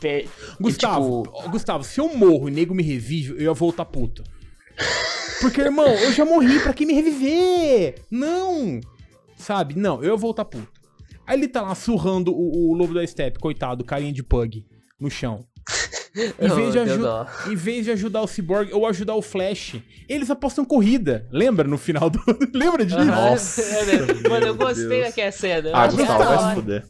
[0.00, 0.28] per-
[0.60, 4.24] Gustavo, tipo- Gustavo, se eu morro e nego me revive, eu ia voltar puto.
[5.40, 7.94] Porque, irmão, eu já morri, pra que me reviver?
[8.10, 8.80] Não!
[9.36, 9.74] Sabe?
[9.78, 10.68] Não, eu ia voltar puto.
[11.26, 14.64] Aí ele tá lá surrando o, o lobo da steppe, coitado, carinha de pug,
[14.98, 15.44] no chão.
[16.12, 17.24] Em Oh, vez, dó.
[17.48, 19.76] em vez de ajudar o Cyborg ou ajudar o Flash,
[20.08, 21.24] eles apostam corrida.
[21.30, 22.18] Lembra no final do.
[22.52, 23.04] Lembra disso?
[23.04, 24.28] Nossa, é mesmo.
[24.28, 25.06] Mano, eu gostei Deus.
[25.06, 25.70] daquela cena.
[25.72, 26.84] Ah, Gustavo, vai se fuder.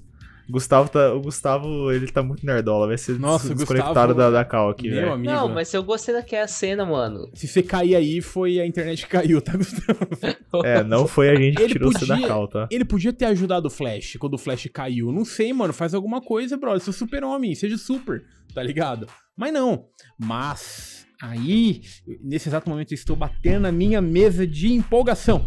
[0.51, 4.45] Gustavo tá, o Gustavo, ele tá muito nerdola, vai ser Nossa, desconectado Gustavo- da, da
[4.45, 5.13] cal aqui, Meu velho.
[5.13, 5.33] amigo.
[5.33, 7.31] Não, mas eu gostei daquela cena, mano.
[7.35, 9.99] Se você cair aí, foi a internet que caiu, tá, Gustavo?
[10.65, 12.69] É, não foi a gente que Ele tirou você da podia- cal, tá?
[12.71, 15.13] Ele podia ter ajudado o Flash quando o Flash caiu.
[15.13, 15.73] Não sei, mano.
[15.73, 16.81] Faz alguma coisa, brother.
[16.81, 18.25] Seu super-homem, seja super,
[18.55, 19.07] tá ligado?
[19.37, 19.85] Mas não.
[20.19, 21.83] Mas aí,
[22.23, 25.47] nesse exato momento, eu estou batendo na minha mesa de empolgação.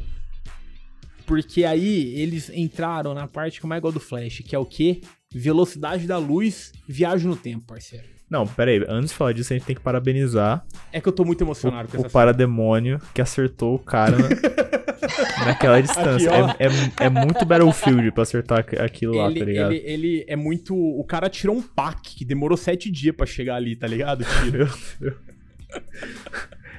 [1.26, 4.66] Porque aí eles entraram na parte que eu mais gosto do Flash, que é o
[4.66, 5.02] quê?
[5.34, 8.06] Velocidade da luz, viagem no tempo, parceiro.
[8.30, 11.14] Não, pera aí, antes de falar disso, a gente tem que parabenizar É que eu
[11.14, 14.30] tô muito emocionado com o, o essa parademônio que acertou o cara na-
[15.46, 16.32] naquela distância.
[16.34, 19.72] Aqui, é, é, é muito Battlefield pra acertar aqu- aquilo lá, ele, tá ligado?
[19.74, 20.74] ele, ele é muito.
[20.76, 24.24] O cara tirou um pack que demorou sete dias pra chegar ali, tá ligado?
[24.26, 25.20] O tiro.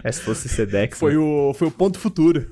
[0.02, 1.18] É, se fosse Sedex, Foi né?
[1.18, 2.46] o, foi o ponto futuro.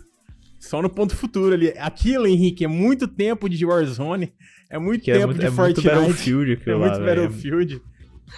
[0.73, 1.75] Só no ponto futuro ali.
[1.77, 4.33] Aquilo, Henrique, é muito tempo de Warzone.
[4.70, 5.83] É muito que é tempo muito, de é muito.
[5.83, 7.23] Battlefield é aquilo lá, muito velho.
[7.25, 7.83] Battlefield.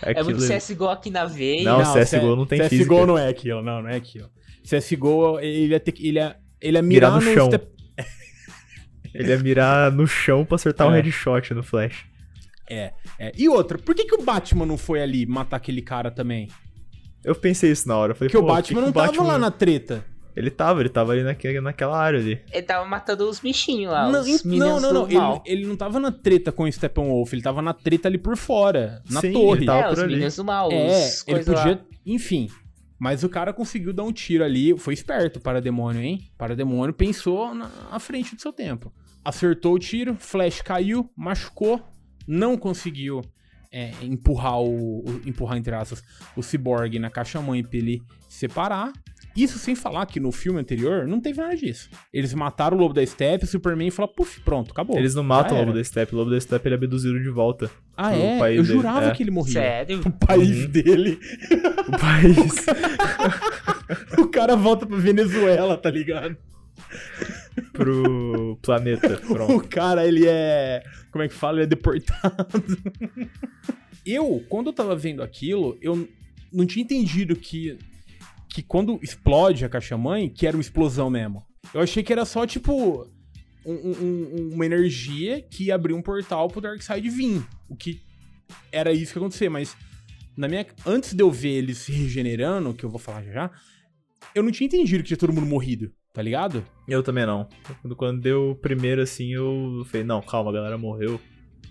[0.02, 0.56] É Aquilo muito ali.
[0.60, 1.62] CSGO aqui na veia.
[1.62, 3.06] Não, CSGO não tem CSGO física.
[3.06, 4.28] não é aquilo, não, não é aquilo.
[4.68, 6.08] CSGO, ele ia ter que.
[6.08, 7.46] Ele ia, ele ia mirar, Mirar no chão.
[7.46, 7.68] step-
[9.14, 10.96] Ele ia mirar no chão pra acertar um É.
[10.96, 12.04] headshot no flash.
[12.68, 13.30] É, é.
[13.38, 16.48] E outra, por que, que o Batman não foi ali matar aquele cara também?
[17.24, 18.10] Eu pensei isso na hora.
[18.10, 20.04] Eu falei, Porque o Batman que não que o tava Batman- lá na treta.
[20.36, 22.40] Ele tava, ele tava ali naque, naquela área ali.
[22.52, 25.08] Ele tava matando os bichinhos lá, Não, os não, não, não.
[25.08, 28.36] Ele, ele não tava na treta com o Steppenwolf, ele tava na treta ali por
[28.36, 29.58] fora, na Sim, torre.
[29.60, 30.14] ele tava é, por os ali.
[30.14, 31.54] minions do mal, É, ele podia.
[31.74, 31.78] lá.
[32.04, 32.48] Enfim.
[32.98, 34.76] Mas o cara conseguiu dar um tiro ali.
[34.78, 36.20] Foi esperto para demônio, hein?
[36.38, 38.92] Para demônio pensou na à frente do seu tempo.
[39.24, 41.80] Acertou o tiro, Flash caiu, machucou,
[42.26, 43.20] não conseguiu
[43.72, 46.02] é, empurrar o, o- empurrar entre aspas
[46.36, 48.92] o Cyborg na caixa mãe pra ele separar.
[49.36, 51.90] Isso sem falar que no filme anterior não teve nada disso.
[52.12, 54.96] Eles mataram o Lobo da Steppe, o Superman falou, puf, pronto, acabou.
[54.96, 55.60] Eles não matam o.
[55.60, 56.14] Lobo da Steppe.
[56.14, 57.68] O Lobo da Steppe ele é abduzido de volta.
[57.96, 58.38] Ah, é?
[58.38, 58.76] país Eu dele.
[58.76, 59.10] jurava É.
[59.10, 59.52] que ele morria.
[59.54, 60.00] Sério?
[60.06, 60.70] O país Uhum.
[60.70, 61.18] dele.
[61.88, 62.66] O país.
[64.18, 66.36] O cara volta pra Venezuela, tá ligado?
[67.72, 69.16] pro planeta.
[69.26, 69.56] Pronto.
[69.56, 70.82] O cara, ele é.
[71.10, 71.58] Como é que fala?
[71.58, 72.46] Ele é deportado.
[74.04, 76.08] eu, quando eu tava vendo aquilo, eu
[76.52, 77.76] não tinha entendido que.
[78.54, 81.42] Que quando explode a caixa-mãe, que era uma explosão mesmo.
[81.74, 83.10] Eu achei que era só, tipo.
[83.66, 87.42] um- um- uma energia que ia abrir um portal pro Darkseid vir.
[87.66, 87.98] O que
[88.70, 89.74] era isso que ia acontecer, mas.
[90.36, 93.50] Na minha, antes de eu ver ele se regenerando, que eu vou falar já já,
[94.34, 96.62] eu não tinha entendido que tinha todo mundo morrido, tá ligado?
[96.86, 97.48] Eu também não.
[97.80, 101.18] Quando, quando deu o primeiro, assim, eu falei, não, calma, a galera morreu.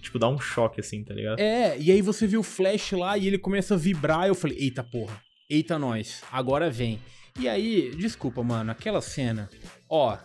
[0.01, 1.39] Tipo, dá um choque, assim, tá ligado?
[1.39, 4.27] É, e aí você viu o Flash lá e ele começa a vibrar.
[4.27, 5.21] Eu falei, eita porra,
[5.55, 6.99] eita nós, agora vem.
[7.39, 9.49] E aí, desculpa, mano, aquela cena,
[9.89, 10.17] ó,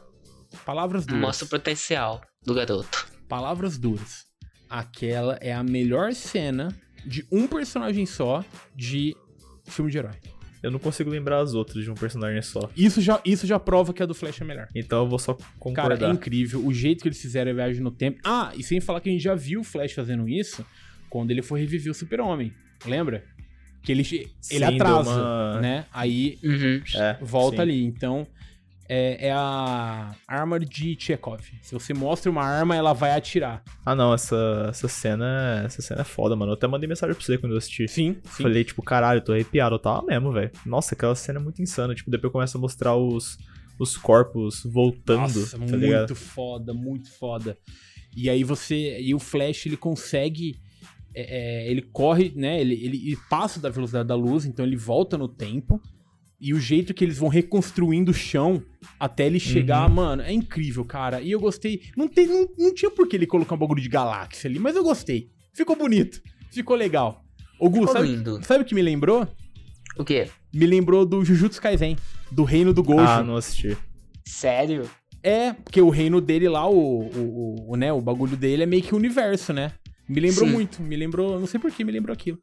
[0.65, 1.21] palavras duras.
[1.23, 3.07] Mostra o potencial do garoto.
[3.29, 4.27] Palavras duras.
[4.69, 6.69] Aquela é a melhor cena
[7.05, 9.17] de um personagem só de
[9.67, 10.15] filme de herói.
[10.63, 12.69] Eu não consigo lembrar as outras de um personagem só.
[12.77, 14.67] Isso já, isso já prova que a do Flash é melhor.
[14.75, 16.11] Então eu vou só Cara, concordar.
[16.11, 18.21] é incrível o jeito que eles fizeram a viagem no tempo.
[18.25, 20.67] Ah, e sem falar que a gente já viu o Flash fazendo isso
[21.09, 22.53] quando ele foi reviver o Super-Homem.
[22.85, 23.25] Lembra?
[23.83, 25.87] Que ele, ele Sim, atrasa, uma- né?
[25.93, 26.83] Aí Uhum.
[26.95, 27.63] É, volta sim.
[27.63, 27.85] ali.
[27.85, 28.27] Então,
[28.89, 31.41] é, é a arma de Chekhov.
[31.63, 33.63] Se você mostra uma arma, ela vai atirar.
[33.85, 35.63] Ah, não, essa, essa cena.
[35.65, 36.53] Essa cena é foda, mano.
[36.53, 37.87] Eu até mandei mensagem pra você quando eu assisti.
[37.89, 38.43] Sim, sim.
[38.43, 39.75] Falei, tipo, caralho, eu tô arrepiado.
[39.75, 40.51] Eu tava mesmo, velho.
[40.67, 41.95] Nossa, aquela cena é muito insana.
[41.95, 43.39] Tipo, depois começa a mostrar os,
[43.79, 46.15] os corpos voltando, Nossa, tá muito ligado?
[46.15, 47.57] foda, muito foda.
[48.17, 48.99] E aí você.
[49.01, 50.57] E o Flash ele consegue.
[51.21, 52.61] É, é, ele corre, né?
[52.61, 55.81] Ele, ele, passa da velocidade da luz, então ele volta no tempo.
[56.41, 58.63] E o jeito que eles vão reconstruindo o chão
[59.01, 59.95] até ele chegar, Uhum.
[59.97, 61.21] mano, é incrível, cara.
[61.21, 61.83] E eu gostei.
[61.97, 64.77] Não, tem, não, não tinha por que ele colocar um bagulho de galáxia ali, mas
[64.77, 65.31] eu gostei.
[65.53, 66.23] Ficou bonito.
[66.53, 67.25] Ficou legal.
[67.59, 68.41] Ô, Gu, Ficou sabe, lindo.
[68.45, 69.27] sabe o que me lembrou?
[69.99, 70.29] O quê?
[70.55, 71.97] Me lembrou do Jujutsu Kaisen,
[72.31, 73.01] do reino do Gojo.
[73.01, 73.77] Ah, não assisti.
[74.25, 74.89] Sério?
[75.21, 78.67] É, porque o reino dele lá, o, o, o, o, né, o bagulho dele é
[78.67, 79.73] meio que o universo, né?
[80.09, 80.53] Me lembrou Sim.
[80.53, 82.39] muito, me lembrou, não sei por que me lembrou aquilo.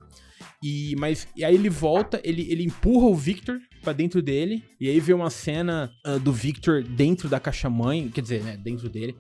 [0.62, 4.90] E, mas, e aí ele volta, ele, ele empurra o Victor pra dentro dele, e
[4.90, 9.16] aí vê uma cena ah, do Victor dentro da caixa-mãe, quer dizer, né, dentro dele,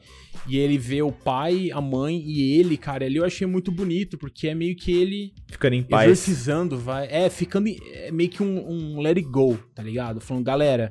[0.47, 4.17] e ele vê o pai, a mãe e ele, cara, ali eu achei muito bonito,
[4.17, 6.09] porque é meio que ele Ficando em paz.
[6.09, 7.07] exorcizando, vai.
[7.09, 7.69] É, ficando.
[7.93, 10.19] É meio que um, um let it go, tá ligado?
[10.19, 10.89] Falando, galera,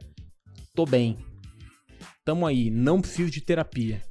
[0.74, 1.18] tô bem.
[2.24, 4.02] Tamo aí, não preciso de terapia.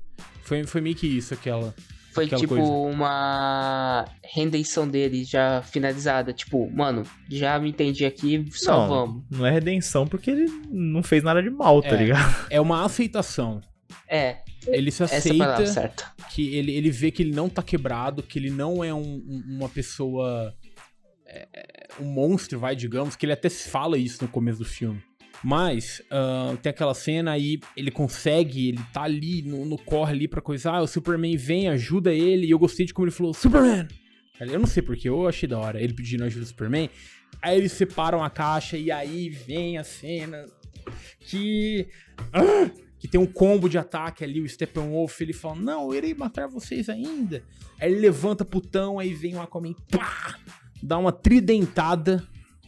[0.43, 1.73] Foi, foi meio que isso, aquela.
[2.13, 2.71] Foi Aquela tipo coisa.
[2.71, 6.31] uma redenção dele já finalizada.
[6.33, 9.23] Tipo, mano, já me entendi aqui, só não, vamos.
[9.31, 11.95] não é redenção porque ele não fez nada de mal, tá É.
[11.97, 12.45] ligado?
[12.49, 13.61] É uma aceitação.
[14.07, 14.37] É,
[14.67, 16.11] Ele se é aceita certa.
[16.31, 19.43] que ele, ele vê que ele não tá quebrado, que ele não é um- um-
[19.57, 20.53] uma pessoa.
[21.25, 24.65] é, é, um monstro, vai, digamos, que ele até se fala isso no começo do
[24.65, 25.01] filme.
[25.43, 30.27] Mas ah, tem aquela cena aí, ele consegue, ele tá ali no, no corre ali
[30.27, 33.87] pra coisar, o Superman vem, ajuda ele, e eu gostei de como ele falou, Superman!
[34.39, 36.89] Eu não sei porque, eu achei da hora, ele pedindo ajuda do Superman.
[37.41, 40.45] Aí eles separam a caixa e aí vem a cena
[41.19, 41.87] que.
[42.31, 42.69] Ah!
[43.03, 46.47] que tem um combo de ataque ali, o Steppenwolf, ele fala, não, eu irei matar
[46.47, 47.43] vocês ainda.
[47.77, 50.37] Aí ele levanta putão, aí vem o Aquaman, pá!
[50.81, 52.25] Dá uma tridentada.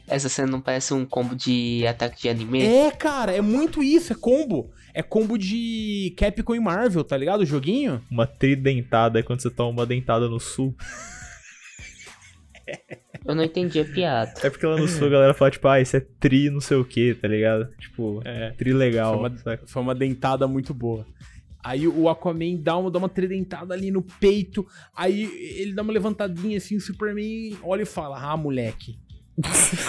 [0.08, 2.64] Essa cena não parece um combo de ataque de anime?
[2.64, 4.72] É, cara, é muito isso, é combo.
[4.94, 7.42] É combo de Capcom e Marvel, tá ligado?
[7.42, 8.02] O joguinho.
[8.10, 10.76] Uma tridentada é quando você toma uma dentada no sul.
[13.26, 14.34] Eu não entendi a piada.
[14.44, 16.78] É porque lá no sul a galera fala, tipo, ah, isso é tri não sei
[16.78, 17.68] o que, tá ligado?
[17.80, 18.52] Tipo, É.
[18.52, 19.20] tri legal.
[19.20, 19.60] Foi uma-?
[19.66, 21.06] Foi uma dentada muito boa.
[21.64, 24.66] Aí o Aquaman dá uma, dá uma tridentada ali no peito.
[24.96, 25.24] Aí
[25.60, 29.00] ele dá uma levantadinha assim, o Superman olha e fala: Ah, moleque.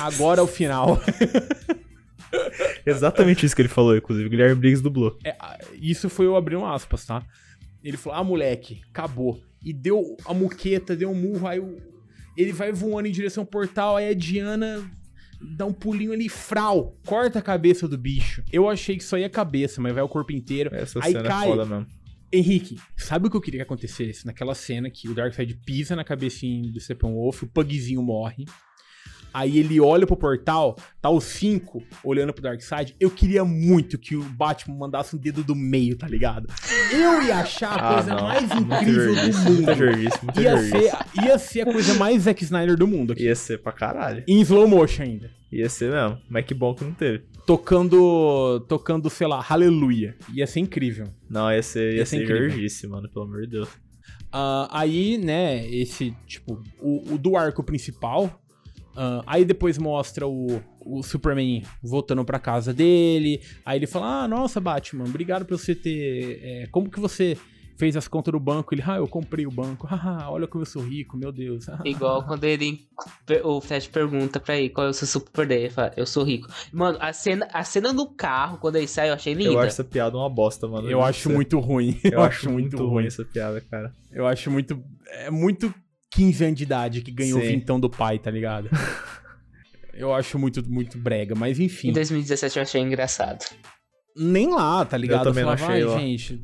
[0.01, 1.01] Agora é o final.
[2.85, 4.27] Exatamente isso que ele falou, inclusive.
[4.27, 5.19] O Guilherme Briggs dublou.
[5.25, 5.37] É,
[5.81, 7.23] isso foi eu abrindo aspas, tá?
[7.83, 9.41] Ele falou: Ah, moleque, acabou.
[9.65, 11.47] E deu a muqueta, deu um murro.
[11.47, 11.79] Aí o-
[12.37, 13.97] ele vai voando em direção ao portal.
[13.97, 14.89] Aí a Diana
[15.41, 18.43] dá um pulinho ali, frau, corta a cabeça do bicho.
[18.53, 20.71] Eu achei que só ia a cabeça, mas vai o corpo inteiro.
[20.75, 21.47] Essa Aí cena cai.
[21.47, 21.87] é foda mesmo.
[22.33, 24.27] Henrique, sabe o que eu queria que acontecesse?
[24.27, 28.45] Naquela cena que o Darkseid pisa na cabecinha do Steppenwolf, o pugzinho morre.
[29.37, 32.97] Aí ele olha pro portal, tá os cinco olhando pro Darkseid.
[32.99, 36.49] Eu queria muito que o Batman mandasse um dedo do meio, tá ligado?
[36.91, 39.67] Eu ia achar a coisa mais incrível do mundo.
[40.23, 43.25] Muita Ia ser, ia ser a coisa mais Zack Snyder do mundo aqui.
[43.25, 44.25] Ia ser pra caralho.
[44.27, 45.31] Em slow motion ainda.
[45.53, 46.19] Ia ser mesmo.
[46.31, 47.25] Mas que bom que não teve.
[47.47, 50.15] Tocando, tocando, sei lá, Hallelujah.
[50.33, 51.09] Ia ser incrível.
[51.29, 52.17] Não, ia ser, ia Ia ser
[52.71, 53.69] ser mano, pelo amor de Deus.
[54.33, 58.43] Ah, aí, né, esse, tipo, o, o do arco principal.
[58.97, 63.41] Ah, aí depois mostra o, o Superman voltando pra casa dele.
[63.65, 66.41] Aí ele fala: Ah, nossa, Batman, obrigado por você ter.
[66.43, 67.37] é, como que você
[67.77, 68.75] fez as contas do banco?
[68.75, 69.87] Ele, ah, eu comprei o banco.
[70.07, 71.67] Ah, olha como eu sou rico, meu Deus.
[71.85, 72.87] Igual quando ele.
[73.43, 75.59] O Flash pergunta pra ele qual é o seu superpoder.
[75.59, 76.49] Ele fala, eu sou rico.
[76.73, 79.51] Mano, a cena, a cena no carro, quando ele sai, eu achei linda.
[79.51, 80.89] Eu acho essa piada uma bosta, mano.
[80.89, 81.99] eu acho muito ruim.
[82.05, 83.93] Eu, acho muito ruim essa piada, cara.
[84.13, 84.81] Eu acho muito.
[85.09, 85.75] É muito
[86.17, 87.49] 15 anos de idade que ganhou o Sim.
[87.49, 88.69] vintão do pai, tá ligado?
[89.95, 91.89] Eu acho muito, muito brega, mas enfim.
[91.89, 93.45] Em 2017 eu achei engraçado.
[94.15, 95.25] Nem lá, tá ligado?
[95.25, 96.43] também não falava, achei "Ai, lá." gente.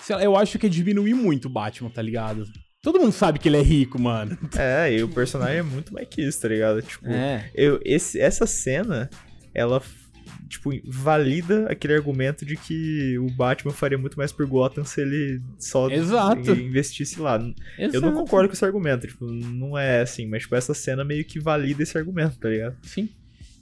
[0.00, 2.44] sei lá, Eu acho que é diminuir muito o Batman, tá ligado?
[2.82, 4.38] Todo mundo sabe que ele é rico, mano.
[4.56, 6.80] É, e o personagem é muito mais que isso, tá ligado?
[6.80, 7.50] Tipo, É.
[7.54, 9.10] eu, esse, essa cena,
[9.54, 9.82] ela,
[10.48, 15.40] tipo, valida aquele argumento de que o Batman faria muito mais por Gotham se ele
[15.58, 16.50] só Exato.
[16.52, 17.36] investisse lá.
[17.78, 18.00] Eu Exato.
[18.06, 21.38] não concordo com esse argumento, tipo, não é assim, mas tipo, essa cena meio que
[21.40, 22.76] valida esse argumento, tá ligado?
[22.82, 23.08] Sim.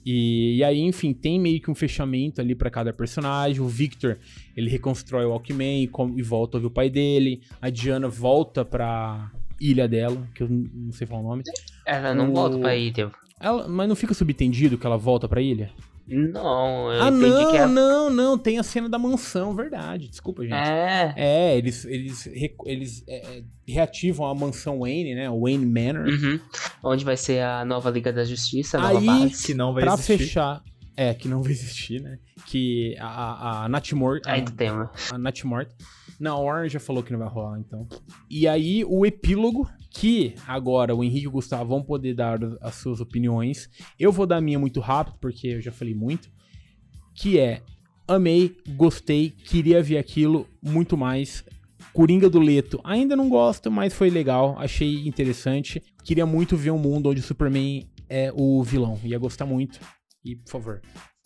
[0.05, 3.59] E, e aí, enfim, tem meio que um fechamento ali pra cada personagem.
[3.61, 4.17] O Victor,
[4.55, 7.41] ele reconstrói o Walkman e, com- e volta a ouvir o pai dele.
[7.61, 11.43] A Diana volta pra ilha dela, que eu não sei falar o nome.
[11.85, 13.11] Ela não O- volta pra ilha.
[13.37, 15.71] Ela, mas não fica subentendido que ela volta pra ilha?
[16.07, 17.67] Não, eu ah, entendi não, que ela...
[17.67, 18.37] não, não.
[18.37, 20.07] Tem a cena da mansão, verdade.
[20.07, 20.53] Desculpa, gente.
[20.53, 21.13] É.
[21.17, 22.25] É, eles, eles,
[22.65, 25.29] eles é, é, reativam a mansão Wayne, né?
[25.29, 26.07] O Wayne Manor.
[26.07, 26.39] Uhum.
[26.83, 29.45] Onde vai ser a nova Liga da Justiça, a nova Aí- base.
[29.47, 30.17] Que não vai pra existir.
[30.17, 30.63] fechar.
[30.95, 32.17] É, que não vai existir, né?
[32.47, 34.89] Que a, a, a Nat Mor- a- Ainda tem, né?
[35.11, 35.75] a Nat Morta.
[36.19, 37.87] Não, a Warner já falou que não vai rolar, então.
[38.29, 42.75] E aí, o epílogo, que agora o Henrique e o Gustavo vão poder dar as
[42.75, 43.69] suas opiniões.
[43.99, 46.29] Eu vou dar a minha muito rápido, porque eu já falei muito.
[47.15, 47.61] Que é,
[48.07, 51.43] amei, gostei, queria ver aquilo, muito mais.
[51.93, 55.81] Coringa do Leto, ainda não gosto, mas foi legal, achei interessante.
[56.03, 59.79] Queria muito ver um mundo onde o Superman é o vilão, ia gostar muito.
[60.23, 60.81] E, por favor,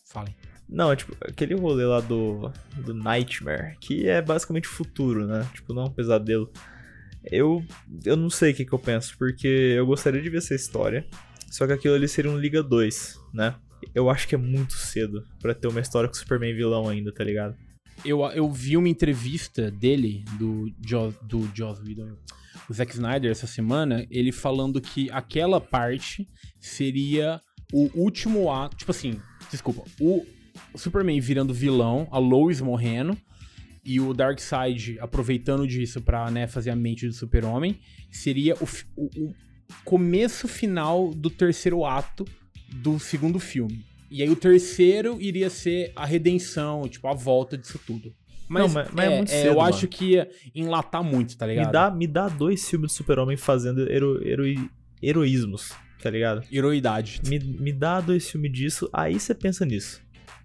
[0.05, 0.35] falem.
[0.71, 5.45] Não, tipo, aquele rolê lá do, do Nightmare, que é basicamente futuro, né?
[5.53, 6.49] Tipo, não é um pesadelo.
[7.25, 7.61] Eu,
[8.05, 11.05] eu não sei o que, que eu penso, porque eu gostaria de ver essa história.
[11.51, 13.53] Só que aquilo ali seria um Liga 2, né?
[13.93, 17.11] Eu acho que é muito cedo pra ter uma história com o Superman vilão ainda,
[17.11, 17.57] tá ligado?
[18.05, 22.15] Eu, eu vi uma entrevista dele, do Joss, do Joss Whedon,
[22.69, 27.41] o Zack Snyder, essa semana, ele falando que aquela parte seria
[27.73, 28.77] o último ato.
[28.77, 29.19] Tipo assim,
[29.51, 30.25] desculpa, o
[30.75, 33.17] Superman virando vilão, a Lois morrendo,
[33.83, 37.79] e o Darkseid aproveitando disso pra né, fazer a mente do Super-Homem,
[38.11, 39.33] seria o, o- o
[39.83, 42.25] começo final do terceiro ato
[42.73, 43.83] do segundo filme.
[44.09, 48.13] E aí o terceiro iria ser a redenção, tipo, a volta disso tudo.
[48.47, 49.69] Mas, Não, mas- mas é muito cedo, eu mano.
[49.73, 51.67] acho que ia enlatar muito, tá ligado?
[51.67, 54.69] Me dá, me dá dois filmes do Super-Homem fazendo hero, heroi-
[55.01, 55.71] heroísmos,
[56.03, 56.43] tá ligado?
[56.51, 57.21] Heroidade.
[57.25, 60.01] Me, me dá dois filmes disso, aí você pensa nisso,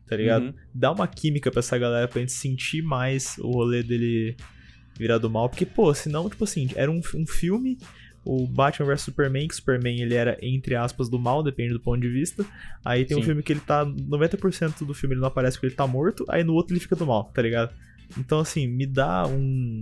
[0.08, 0.46] tá ligado?
[0.46, 0.54] Uhum.
[0.74, 4.36] Dá uma química pra essa galera pra gente sentir mais o rolê dele
[4.98, 5.48] virar do mal.
[5.48, 7.78] Porque, pô, senão, tipo assim, era um, um filme,
[8.24, 11.80] o Batman vs Superman, que o Superman ele era, entre aspas, do mal, depende do
[11.80, 12.44] ponto de vista.
[12.84, 13.26] Aí tem um Sim.
[13.26, 13.84] filme que ele tá.
[13.84, 16.96] 90% do filme ele não aparece porque ele tá morto, aí no outro ele fica
[16.96, 17.72] do mal, tá ligado?
[18.18, 19.80] Então, assim, me dá um.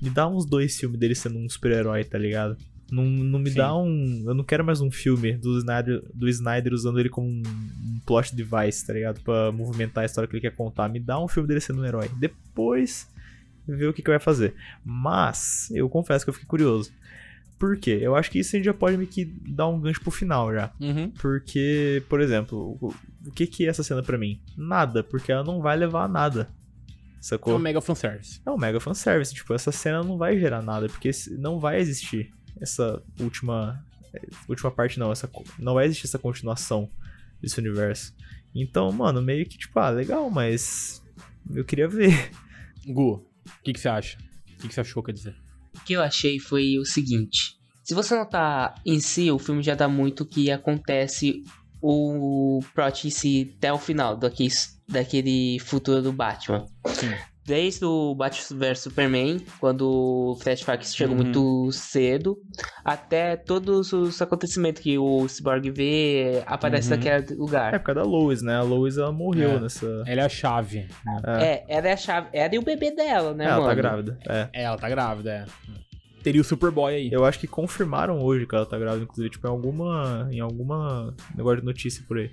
[0.00, 2.56] Me dá uns dois filmes dele sendo um super-herói, tá ligado?
[2.90, 3.56] Não, não me Sim.
[3.56, 4.24] dá um.
[4.26, 8.00] Eu não quero mais um filme do Snyder, do Snyder usando ele como um, um
[8.04, 9.20] plot device, tá ligado?
[9.20, 10.88] Pra movimentar a história que ele quer contar.
[10.88, 12.10] Me dá um filme dele sendo um herói.
[12.18, 13.08] Depois,
[13.66, 14.54] ver o que, que vai fazer.
[14.84, 16.92] Mas, eu confesso que eu fiquei curioso.
[17.58, 17.98] Por quê?
[18.00, 20.52] Eu acho que isso a gente já pode meio que dar um gancho pro final
[20.52, 20.72] já.
[20.80, 21.10] Uhum.
[21.10, 22.94] Porque, por exemplo, o,
[23.26, 24.40] o que, que é essa cena pra mim?
[24.56, 26.48] Nada, porque ela não vai levar a nada.
[26.88, 27.54] É Sacou?
[27.54, 28.40] um mega fanservice.
[28.46, 29.34] É um mega fanservice.
[29.34, 33.84] Tipo, essa cena não vai gerar nada, porque não vai existir essa última.
[34.48, 35.12] Última parte, não.
[35.12, 36.90] Essa, não vai existir essa continuação
[37.40, 38.14] desse universo.
[38.54, 41.02] Então, mano, meio que tipo, ah, legal, mas.
[41.54, 42.30] Eu queria ver.
[42.86, 44.18] Gu, o que, que você acha?
[44.18, 45.36] O que, que você achou, quer dizer?
[45.76, 47.58] O que eu achei foi o seguinte.
[47.82, 51.42] Se você notar em si, o filme já dá muito que acontece
[51.80, 54.50] o plot em si até o final daquele,
[54.86, 56.66] daquele futuro do Batman.
[56.86, 57.12] Sim.
[57.50, 61.16] Desde o Batman vs Superman, quando o Flash Fox chega Uhum.
[61.16, 62.38] muito cedo,
[62.84, 66.96] até todos os acontecimentos que o Cyborg vê aparece Uhum.
[66.96, 67.72] naquele É lugar.
[67.72, 68.54] por causa da Lois, né?
[68.54, 69.60] A Lois ela morreu É.
[69.60, 70.04] nessa.
[70.06, 70.86] Ela é a chave.
[71.04, 71.20] né?
[71.26, 72.28] É, É, ela é a chave.
[72.32, 73.66] Ela e o bebê dela, né, ela mano?
[73.68, 74.18] tá grávida.
[74.28, 74.48] É.
[74.52, 75.44] É, ela tá grávida, é.
[76.22, 77.08] Teria o Superboy aí.
[77.10, 80.28] Eu acho que confirmaram hoje que ela tá grávida, inclusive, tipo, em alguma.
[80.30, 82.30] Em alguma negócio de notícia por aí.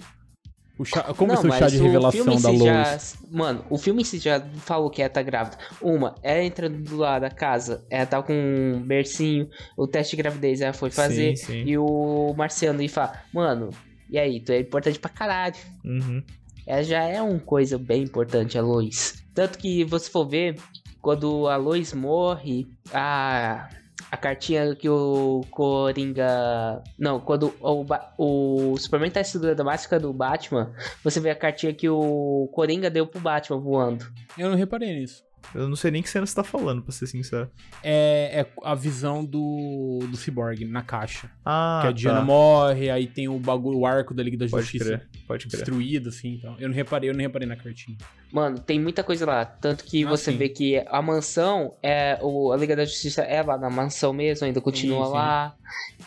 [0.80, 2.64] O chá, como Não, é o chá de revelação da Lois?
[2.64, 2.98] já-
[3.32, 5.58] Mano, o filme em si já falou que ela tá grávida.
[5.82, 10.22] Uma, ela entra do lado da casa, ela tá com um bercinho, o teste de
[10.22, 11.64] gravidez ela foi fazer, Sim, sim.
[11.66, 13.72] e o Marciano e fala, mano,
[14.10, 15.56] e aí, tu é importante pra caralho.
[15.84, 16.24] Uhum.
[16.66, 19.24] Ela já é uma coisa bem importante, a Lois.
[19.34, 20.56] Tanto que você for ver,
[21.02, 23.68] quando a Lois morre, a,
[24.12, 26.82] a cartinha que o Coringa.
[26.98, 30.72] Não, quando o, Ba- o Superman tá segurando a máscara do Batman,
[31.04, 34.06] você vê a cartinha que o Coringa deu pro Batman voando.
[34.38, 35.26] Eu não reparei nisso.
[35.56, 37.50] Eu não sei nem que cena você tá falando, pra ser sincero.
[37.82, 41.30] É, é a visão do, do Cyborg na caixa.
[41.46, 42.26] Ah, que a Diana tá.
[42.26, 45.58] morre, aí tem o bagulho, o arco da Liga da Pode Justiça crer, pode crer.
[45.60, 46.36] destruído, assim.
[46.36, 46.56] Então.
[46.60, 47.98] Eu não reparei, eu não reparei na cartinha.
[48.32, 49.46] Mano, tem muita coisa lá.
[49.46, 50.38] Tanto que Ah, você sim.
[50.38, 54.46] vê que a mansão, é o, a Liga da Justiça é lá na mansão mesmo,
[54.46, 55.12] ainda continua sim.
[55.14, 55.56] lá.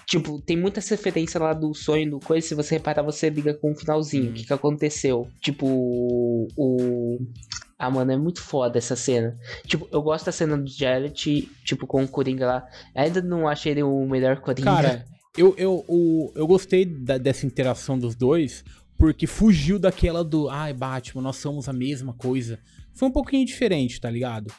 [0.06, 2.46] Tipo, tem muita referência lá do sonho, do coisa.
[2.46, 4.26] Se você reparar, você liga com o finalzinho.
[4.26, 4.30] Hum.
[4.30, 5.28] O que, que aconteceu?
[5.40, 5.66] Tipo,
[6.56, 7.18] o.
[7.78, 9.34] Ah, mano, é muito foda essa cena.
[9.66, 11.14] Tipo, eu gosto da cena do Jared,
[11.64, 12.66] tipo, com o Coringa lá.
[12.94, 14.70] Ainda não achei ele o melhor Coringa.
[14.70, 15.04] Cara,
[15.36, 18.62] eu, eu, o, eu gostei da- dessa interação dos dois,
[19.00, 20.50] porque fugiu daquela do.
[20.50, 22.58] Ai, Batman, nós somos a mesma coisa.
[22.92, 24.52] Foi um pouquinho diferente, tá ligado?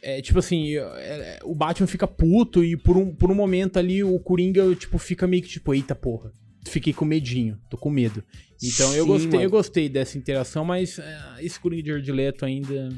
[0.00, 4.04] É, tipo assim, é, o Batman fica puto e por um, por um momento ali
[4.04, 6.32] o Coringa, tipo, fica meio que tipo, eita porra.
[6.64, 8.22] Fiquei com medinho, tô com medo.
[8.62, 9.42] Então eu Sim, gostei, mano.
[9.42, 12.90] eu gostei dessa interação, mas é, esse Coringa de Leto ainda.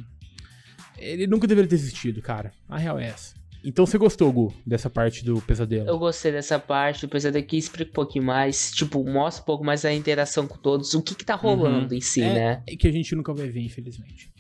[0.99, 2.53] Ele nunca deveria ter existido, cara.
[2.69, 3.40] A real é essa.
[3.65, 5.89] Então você gostou, Gu, dessa parte do pesadelo?
[5.89, 9.65] Eu gostei dessa parte, depois eu daqui explica um pouquinho mais, tipo, mostra um pouco
[9.65, 12.63] mais a interação com todos, o que que tá rolando em si, é, né?
[12.67, 14.31] é que a gente nunca vai ver, infelizmente.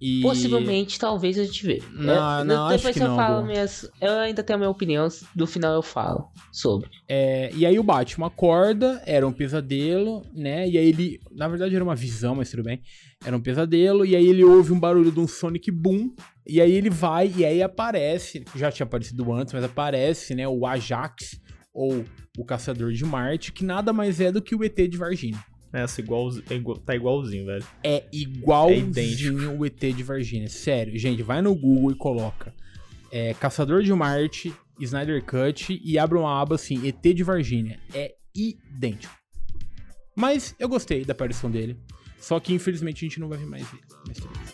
[0.00, 0.22] E...
[0.22, 1.82] Possivelmente, talvez a gente vê.
[1.92, 3.90] Não, Eu- não, depois acho que eu não, falo minhas.
[4.00, 6.88] Eu ainda tenho a minha opinião, do final eu falo sobre.
[7.06, 10.66] É, e aí o Batman acorda, era um pesadelo, né?
[10.66, 11.20] E aí ele.
[11.32, 12.80] Na verdade era uma visão, mas tudo bem.
[13.22, 16.14] Era um pesadelo, e aí ele ouve um barulho de um Sonic Boom.
[16.46, 18.42] E aí ele vai, e aí aparece.
[18.56, 20.48] Já tinha aparecido antes, mas aparece, né?
[20.48, 21.38] O Ajax,
[21.74, 22.04] ou
[22.38, 25.38] o Caçador de Marte, que nada mais é do que o ET de Varginha.
[25.72, 27.64] Essa igual, é igual- tá igualzinho, velho.
[27.84, 30.48] É igualzinho É o ET de Varginha.
[30.48, 32.52] Sério, gente, vai no Google e coloca
[33.12, 37.78] é, Caçador de Marte, Snyder Cut e abre uma aba assim, ET de Varginha.
[37.94, 39.14] É idêntico.
[40.16, 41.76] Mas eu gostei da aparição dele.
[42.18, 43.82] Só que infelizmente a gente não vai ver mais ele.
[44.06, 44.49] Mas tudo bem.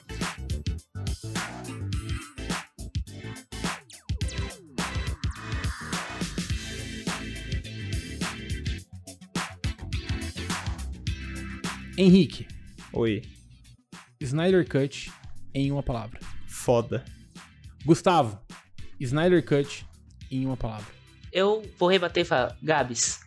[11.97, 12.47] Henrique,
[12.92, 13.22] Oi.
[14.20, 15.11] Snyder Cut
[15.55, 16.20] em uma palavra.
[16.47, 17.05] Foda.
[17.84, 18.38] Gustavo,
[19.01, 19.86] Snyder Cut
[20.30, 20.86] em uma palavra.
[21.32, 23.20] Eu vou rebater e falar, Gabs,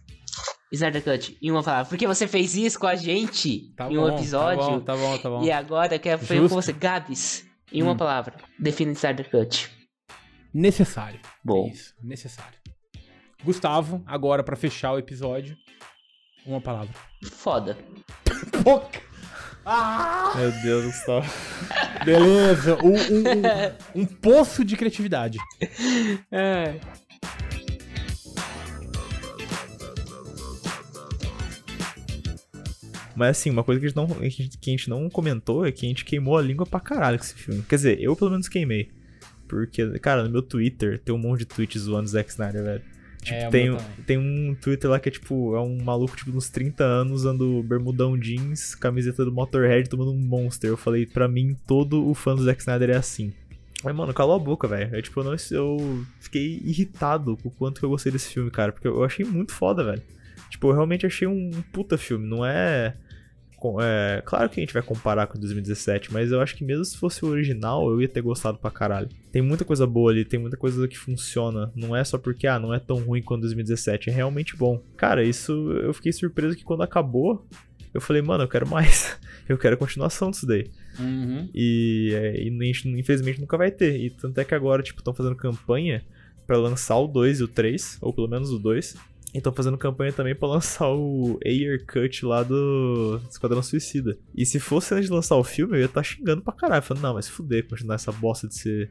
[0.71, 4.81] Snyder Cut, em uma palavra, porque você fez isso com a gente em um episódio,
[4.81, 5.43] Tá bom, tá bom, tá bom.
[5.43, 6.73] e agora eu quero fazer com você.
[6.73, 7.97] Gabs, em uma Hum.
[7.97, 9.69] palavra, define Snyder Cut.
[10.53, 11.19] Necessário.
[11.43, 11.67] Bom.
[11.67, 12.57] É isso, necessário.
[13.43, 15.55] Gustavo, agora pra fechar o episódio,
[16.45, 16.89] uma palavra.
[17.23, 17.77] Foda.
[19.65, 20.33] Ah!
[20.35, 21.29] Meu Deus, Gustavo.
[22.03, 25.37] Beleza, um, um- um- um poço de criatividade.
[26.31, 26.79] É.
[33.15, 35.09] Mas assim, uma coisa que a, gente não, que a gente- que a gente não
[35.09, 37.63] comentou é que a gente queimou a língua pra caralho com esse filme.
[37.67, 38.89] Quer dizer, eu pelo menos queimei.
[39.47, 42.83] Porque, cara, no meu Twitter tem um monte de tweets zoando o Zack Snyder, velho.
[43.21, 43.91] Tipo, É, tem, um- também.
[44.05, 47.61] tem um Twitter lá que é tipo, é um maluco tipo uns 30 anos usando
[47.63, 50.69] bermudão jeans, camiseta do Motorhead tomando um Monster.
[50.69, 53.33] Eu falei, pra mim, todo o fã do Zack Snyder é assim.
[53.83, 54.93] Mas, mano, calou a boca, velho.
[54.95, 58.49] Eu, tipo, eu, não, eu fiquei irritado com o quanto que eu gostei desse filme,
[58.51, 58.71] cara.
[58.71, 60.01] Porque eu achei muito foda, velho.
[60.49, 62.25] Tipo, eu realmente achei um puta filme.
[62.27, 62.93] Não é.
[63.81, 66.97] É claro que a gente vai comparar com 2017, mas eu acho que mesmo se
[66.97, 69.09] fosse o original, eu ia ter gostado pra caralho.
[69.31, 71.71] Tem muita coisa boa ali, tem muita coisa que funciona.
[71.75, 74.09] Não é só porque, ah, não é tão ruim quanto 2017.
[74.09, 74.81] É realmente bom.
[74.95, 75.51] Cara, isso
[75.83, 77.45] eu fiquei surpreso que quando acabou,
[77.93, 79.19] eu falei, mano, eu quero mais.
[79.47, 80.69] eu quero a continuação disso daí.
[80.99, 81.49] Uhum.
[81.53, 83.99] E, é, e infelizmente nunca vai ter.
[83.99, 86.03] E tanto é que agora, tipo, estão fazendo campanha
[86.45, 88.95] pra lançar o 2 e o 3, ou pelo menos o 2.
[89.33, 94.17] E estão fazendo campanha também pra lançar o Ayer Cut lá do Esquadrão Suicida.
[94.35, 96.81] E se fosse antes de lançar o filme, eu ia estar xingando pra caralho.
[96.81, 98.89] Falando, não, mas se fuder, continuar essa bosta desse,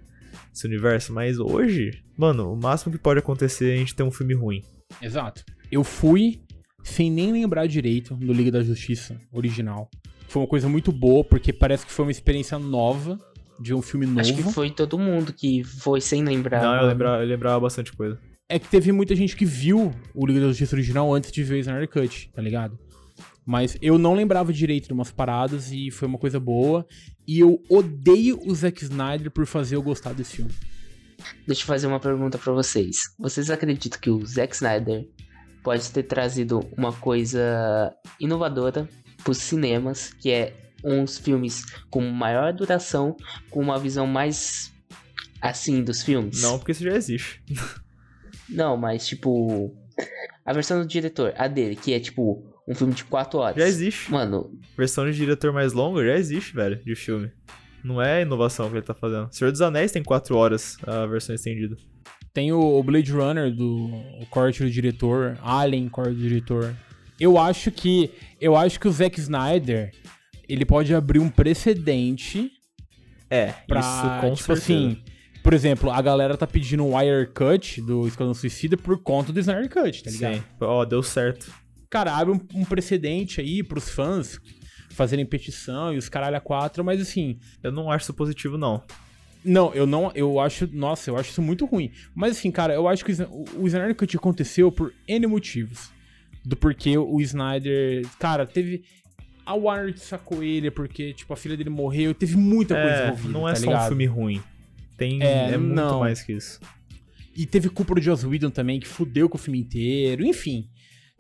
[0.53, 1.12] desse universo.
[1.12, 4.62] Mas hoje, mano, o máximo que pode acontecer é a gente ter um filme ruim.
[5.03, 5.45] Exato.
[5.70, 6.41] Eu fui
[6.82, 9.91] sem nem lembrar direito do Liga da Justiça original.
[10.28, 13.18] Foi uma coisa muito boa, porque parece que foi uma experiência nova
[13.59, 14.20] de um filme novo.
[14.20, 16.62] Acho que foi todo mundo que foi sem lembrar.
[16.62, 18.18] não, eu lembrava, eu lembrava bastante coisa.
[18.51, 21.57] É que teve muita gente que viu o Liga da Justiça original antes de ver
[21.57, 22.78] o Snyder Cut, tá ligado?
[23.44, 26.86] Mas eu não lembrava direito de umas paradas e foi uma coisa boa.
[27.26, 30.53] E eu odeio o Zack Snyder por fazer eu gostar desse filme.
[31.46, 32.96] Deixa eu fazer uma pergunta pra vocês.
[33.18, 35.07] Vocês acreditam que o Zack Snyder
[35.62, 38.88] pode ter trazido uma coisa inovadora
[39.24, 43.14] pros cinemas, que é uns filmes com maior duração,
[43.51, 44.72] com uma visão mais
[45.40, 46.40] assim dos filmes?
[46.40, 47.42] Não, porque isso já existe.
[48.49, 49.74] Não, mas tipo
[50.44, 53.57] a versão do diretor, a dele, que é tipo um filme de 4 horas.
[53.57, 54.11] Já existe.
[54.11, 57.30] Mano, Versão de diretor mais longa já existe, velho, de filme.
[57.82, 59.28] Não é inovação que ele tá fazendo.
[59.32, 61.76] Senhor dos Anéis tem 4 horas a versão estendida.
[62.34, 63.86] Tem o Blade Runner do
[64.20, 66.74] o corte do diretor, Alien, corte do diretor.
[67.18, 69.90] Eu acho que eu acho que o Zack Snyder
[70.49, 72.51] ele pode abrir um precedente
[73.30, 74.62] É, pra, isso com tipo certeza.
[74.62, 75.03] assim,
[75.49, 79.40] por exemplo, a galera tá pedindo um wire cut do Esquadrão Suicida por conta do
[79.40, 80.34] Snyder Cut, tá ligado?
[80.34, 80.42] Sim.
[80.61, 81.51] Ó, deu certo.
[81.88, 84.38] Cara, abre um, um precedente aí pros fãs
[84.90, 88.82] fazerem petição e os caralho a quatro, mas assim, Eu não acho isso positivo, não.
[89.42, 90.12] Não, eu não.
[90.14, 90.68] Eu acho.
[90.70, 91.92] Nossa, eu acho isso muito ruim.
[92.14, 95.90] Mas assim, cara, eu acho que o, o Snyder Cut aconteceu por N motivos.
[96.44, 98.07] Do porquê o Snyder.
[98.18, 98.82] Cara, teve.
[99.46, 102.12] A Warner sacou ele porque, tipo, a filha dele morreu.
[102.12, 103.32] Teve muita coisa É, envolvida.
[103.32, 103.84] não é tá só ligado?
[103.84, 104.42] um filme ruim.
[104.99, 106.01] Tem, É, é, muito não.
[106.01, 106.61] mais que isso.
[107.34, 110.24] E teve culpa do Joss Whedon também, que fudeu com o filme inteiro.
[110.26, 110.68] Enfim,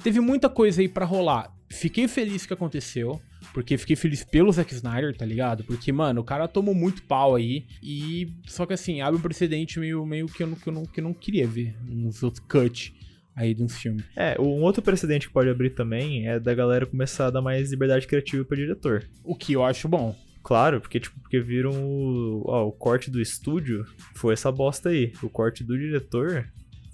[0.02, 1.50] teve muita coisa aí pra rolar.
[1.70, 3.20] Fiquei feliz que aconteceu,
[3.54, 5.62] porque fiquei feliz pelo Zack Snyder, tá ligado?
[5.64, 7.66] Porque, mano, o cara tomou muito pau aí.
[7.82, 8.26] E.
[8.46, 10.98] Só que assim, abre um precedente meio, meio que, eu não, que, eu não, que
[11.00, 11.76] eu não queria ver.
[11.88, 12.92] Uns outros cut
[13.36, 14.04] aí de uns filmes.
[14.16, 17.70] É, um outro precedente que pode abrir também é da galera começar a dar mais
[17.70, 19.08] liberdade criativa pro diretor.
[19.22, 20.16] O que eu acho bom.
[20.48, 22.42] Claro, porque, tipo, porque viram o.
[22.46, 23.84] Ó, o corte do estúdio
[24.14, 25.12] foi essa bosta aí.
[25.22, 26.48] O corte do diretor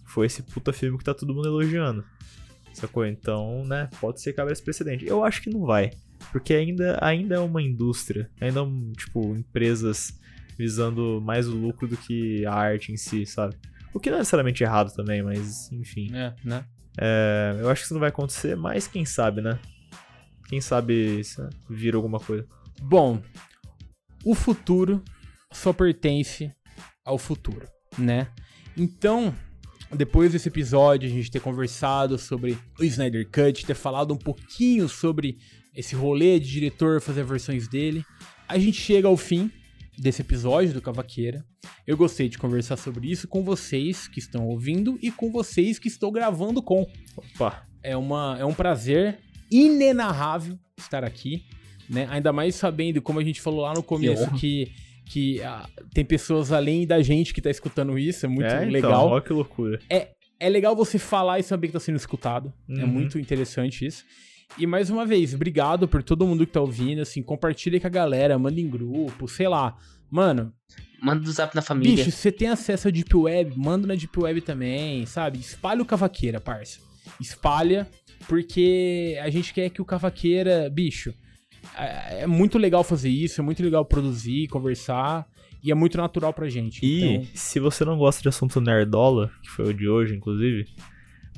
[0.06, 2.04] foi esse puta filme que tá todo mundo elogiando.
[2.72, 3.06] Sacou?
[3.06, 5.06] Então, né, pode ser que abra esse precedente.
[5.06, 5.92] Eu acho que não vai.
[6.32, 8.28] Porque ainda, ainda é uma indústria.
[8.40, 10.18] Ainda é um, tipo, empresas
[10.58, 13.54] visando mais o lucro do que a arte em si, sabe?
[13.92, 16.10] O que não é necessariamente errado também, mas enfim.
[16.12, 16.64] É, né?
[16.98, 19.60] É, eu acho que isso não vai acontecer, mas quem sabe, né?
[20.48, 21.22] Quem sabe
[21.70, 22.44] vira alguma coisa.
[22.82, 23.22] Bom,
[24.24, 25.02] o futuro
[25.52, 26.52] só pertence
[27.04, 27.66] ao futuro,
[27.98, 28.28] né?
[28.76, 29.34] Então,
[29.94, 34.88] depois desse episódio, a gente ter conversado sobre o Snyder Cut, ter falado um pouquinho
[34.88, 35.38] sobre
[35.74, 38.04] esse rolê de diretor fazer versões dele,
[38.48, 39.50] a gente chega ao fim
[39.98, 41.44] desse episódio do Cavaqueira.
[41.86, 45.88] Eu gostei de conversar sobre isso com vocês que estão ouvindo e com vocês que
[45.88, 46.86] estou gravando com.
[47.16, 49.20] Opa, É, uma, é um prazer
[49.50, 51.44] inenarrável estar aqui,
[51.88, 52.06] né?
[52.10, 54.38] Ainda mais sabendo, como a gente falou lá no começo, honra.
[54.38, 54.72] que,
[55.06, 58.90] que ah, tem pessoas além da gente que tá escutando isso, é muito é, legal.
[58.92, 59.80] Então, olha que loucura.
[60.40, 62.52] É legal você falar e saber que tá sendo escutado.
[62.68, 62.86] É Uhum.
[62.86, 64.04] muito interessante isso.
[64.58, 67.90] E mais uma vez, obrigado por todo mundo que tá ouvindo, assim, compartilha com a
[67.90, 69.76] galera, manda em grupo, sei lá.
[70.10, 70.52] Mano,
[71.00, 71.96] Manda do zap na família.
[71.96, 75.38] Bicho, se você tem acesso à Deep Web, manda na Deep Web também, sabe?
[75.38, 76.78] Espalha o Cavaqueira, parça.
[77.20, 77.86] Espalha,
[78.26, 81.12] porque a gente quer que o Cavaqueira, bicho,
[81.76, 85.26] é é muito legal fazer isso, é muito legal produzir, conversar,
[85.62, 86.84] e é muito natural pra gente.
[86.84, 90.66] E Então, se você não gosta de assunto nerdola, que foi o de hoje, inclusive,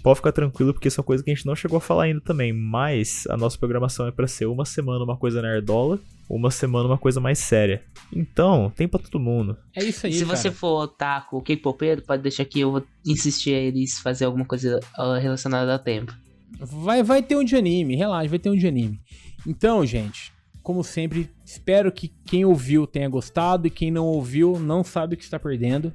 [0.03, 2.05] pode ficar tranquilo, porque isso é uma coisa que a gente não chegou a falar
[2.05, 2.53] ainda também.
[2.53, 5.99] Mas a nossa programação é pra ser uma semana uma coisa nerdola,
[6.29, 7.83] uma semana uma coisa mais séria.
[8.12, 9.57] Então, tem pra todo mundo.
[9.77, 10.37] é isso aí, Se cara.
[10.37, 14.45] você for otaku ou K-popeiro, pode deixar que eu vou insistir a eles fazer alguma
[14.45, 16.12] coisa ah, relacionada ao tempo.
[16.59, 19.01] Vai, vai ter um de anime, relaxa, vai ter um de anime.
[19.47, 20.32] Então, gente,
[20.62, 25.16] como sempre, espero que quem ouviu tenha gostado e quem não ouviu não sabe o
[25.16, 25.94] que está perdendo.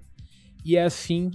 [0.64, 1.32] E é assim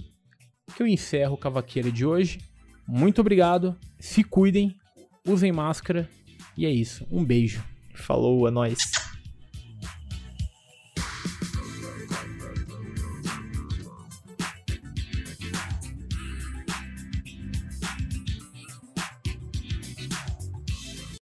[0.75, 2.39] que eu encerro o Cavaqueira de hoje.
[2.87, 4.75] Muito obrigado, se cuidem,
[5.25, 6.09] usem máscara
[6.57, 7.05] e é isso.
[7.11, 7.63] Um beijo.
[7.93, 8.79] Falou, é nóis.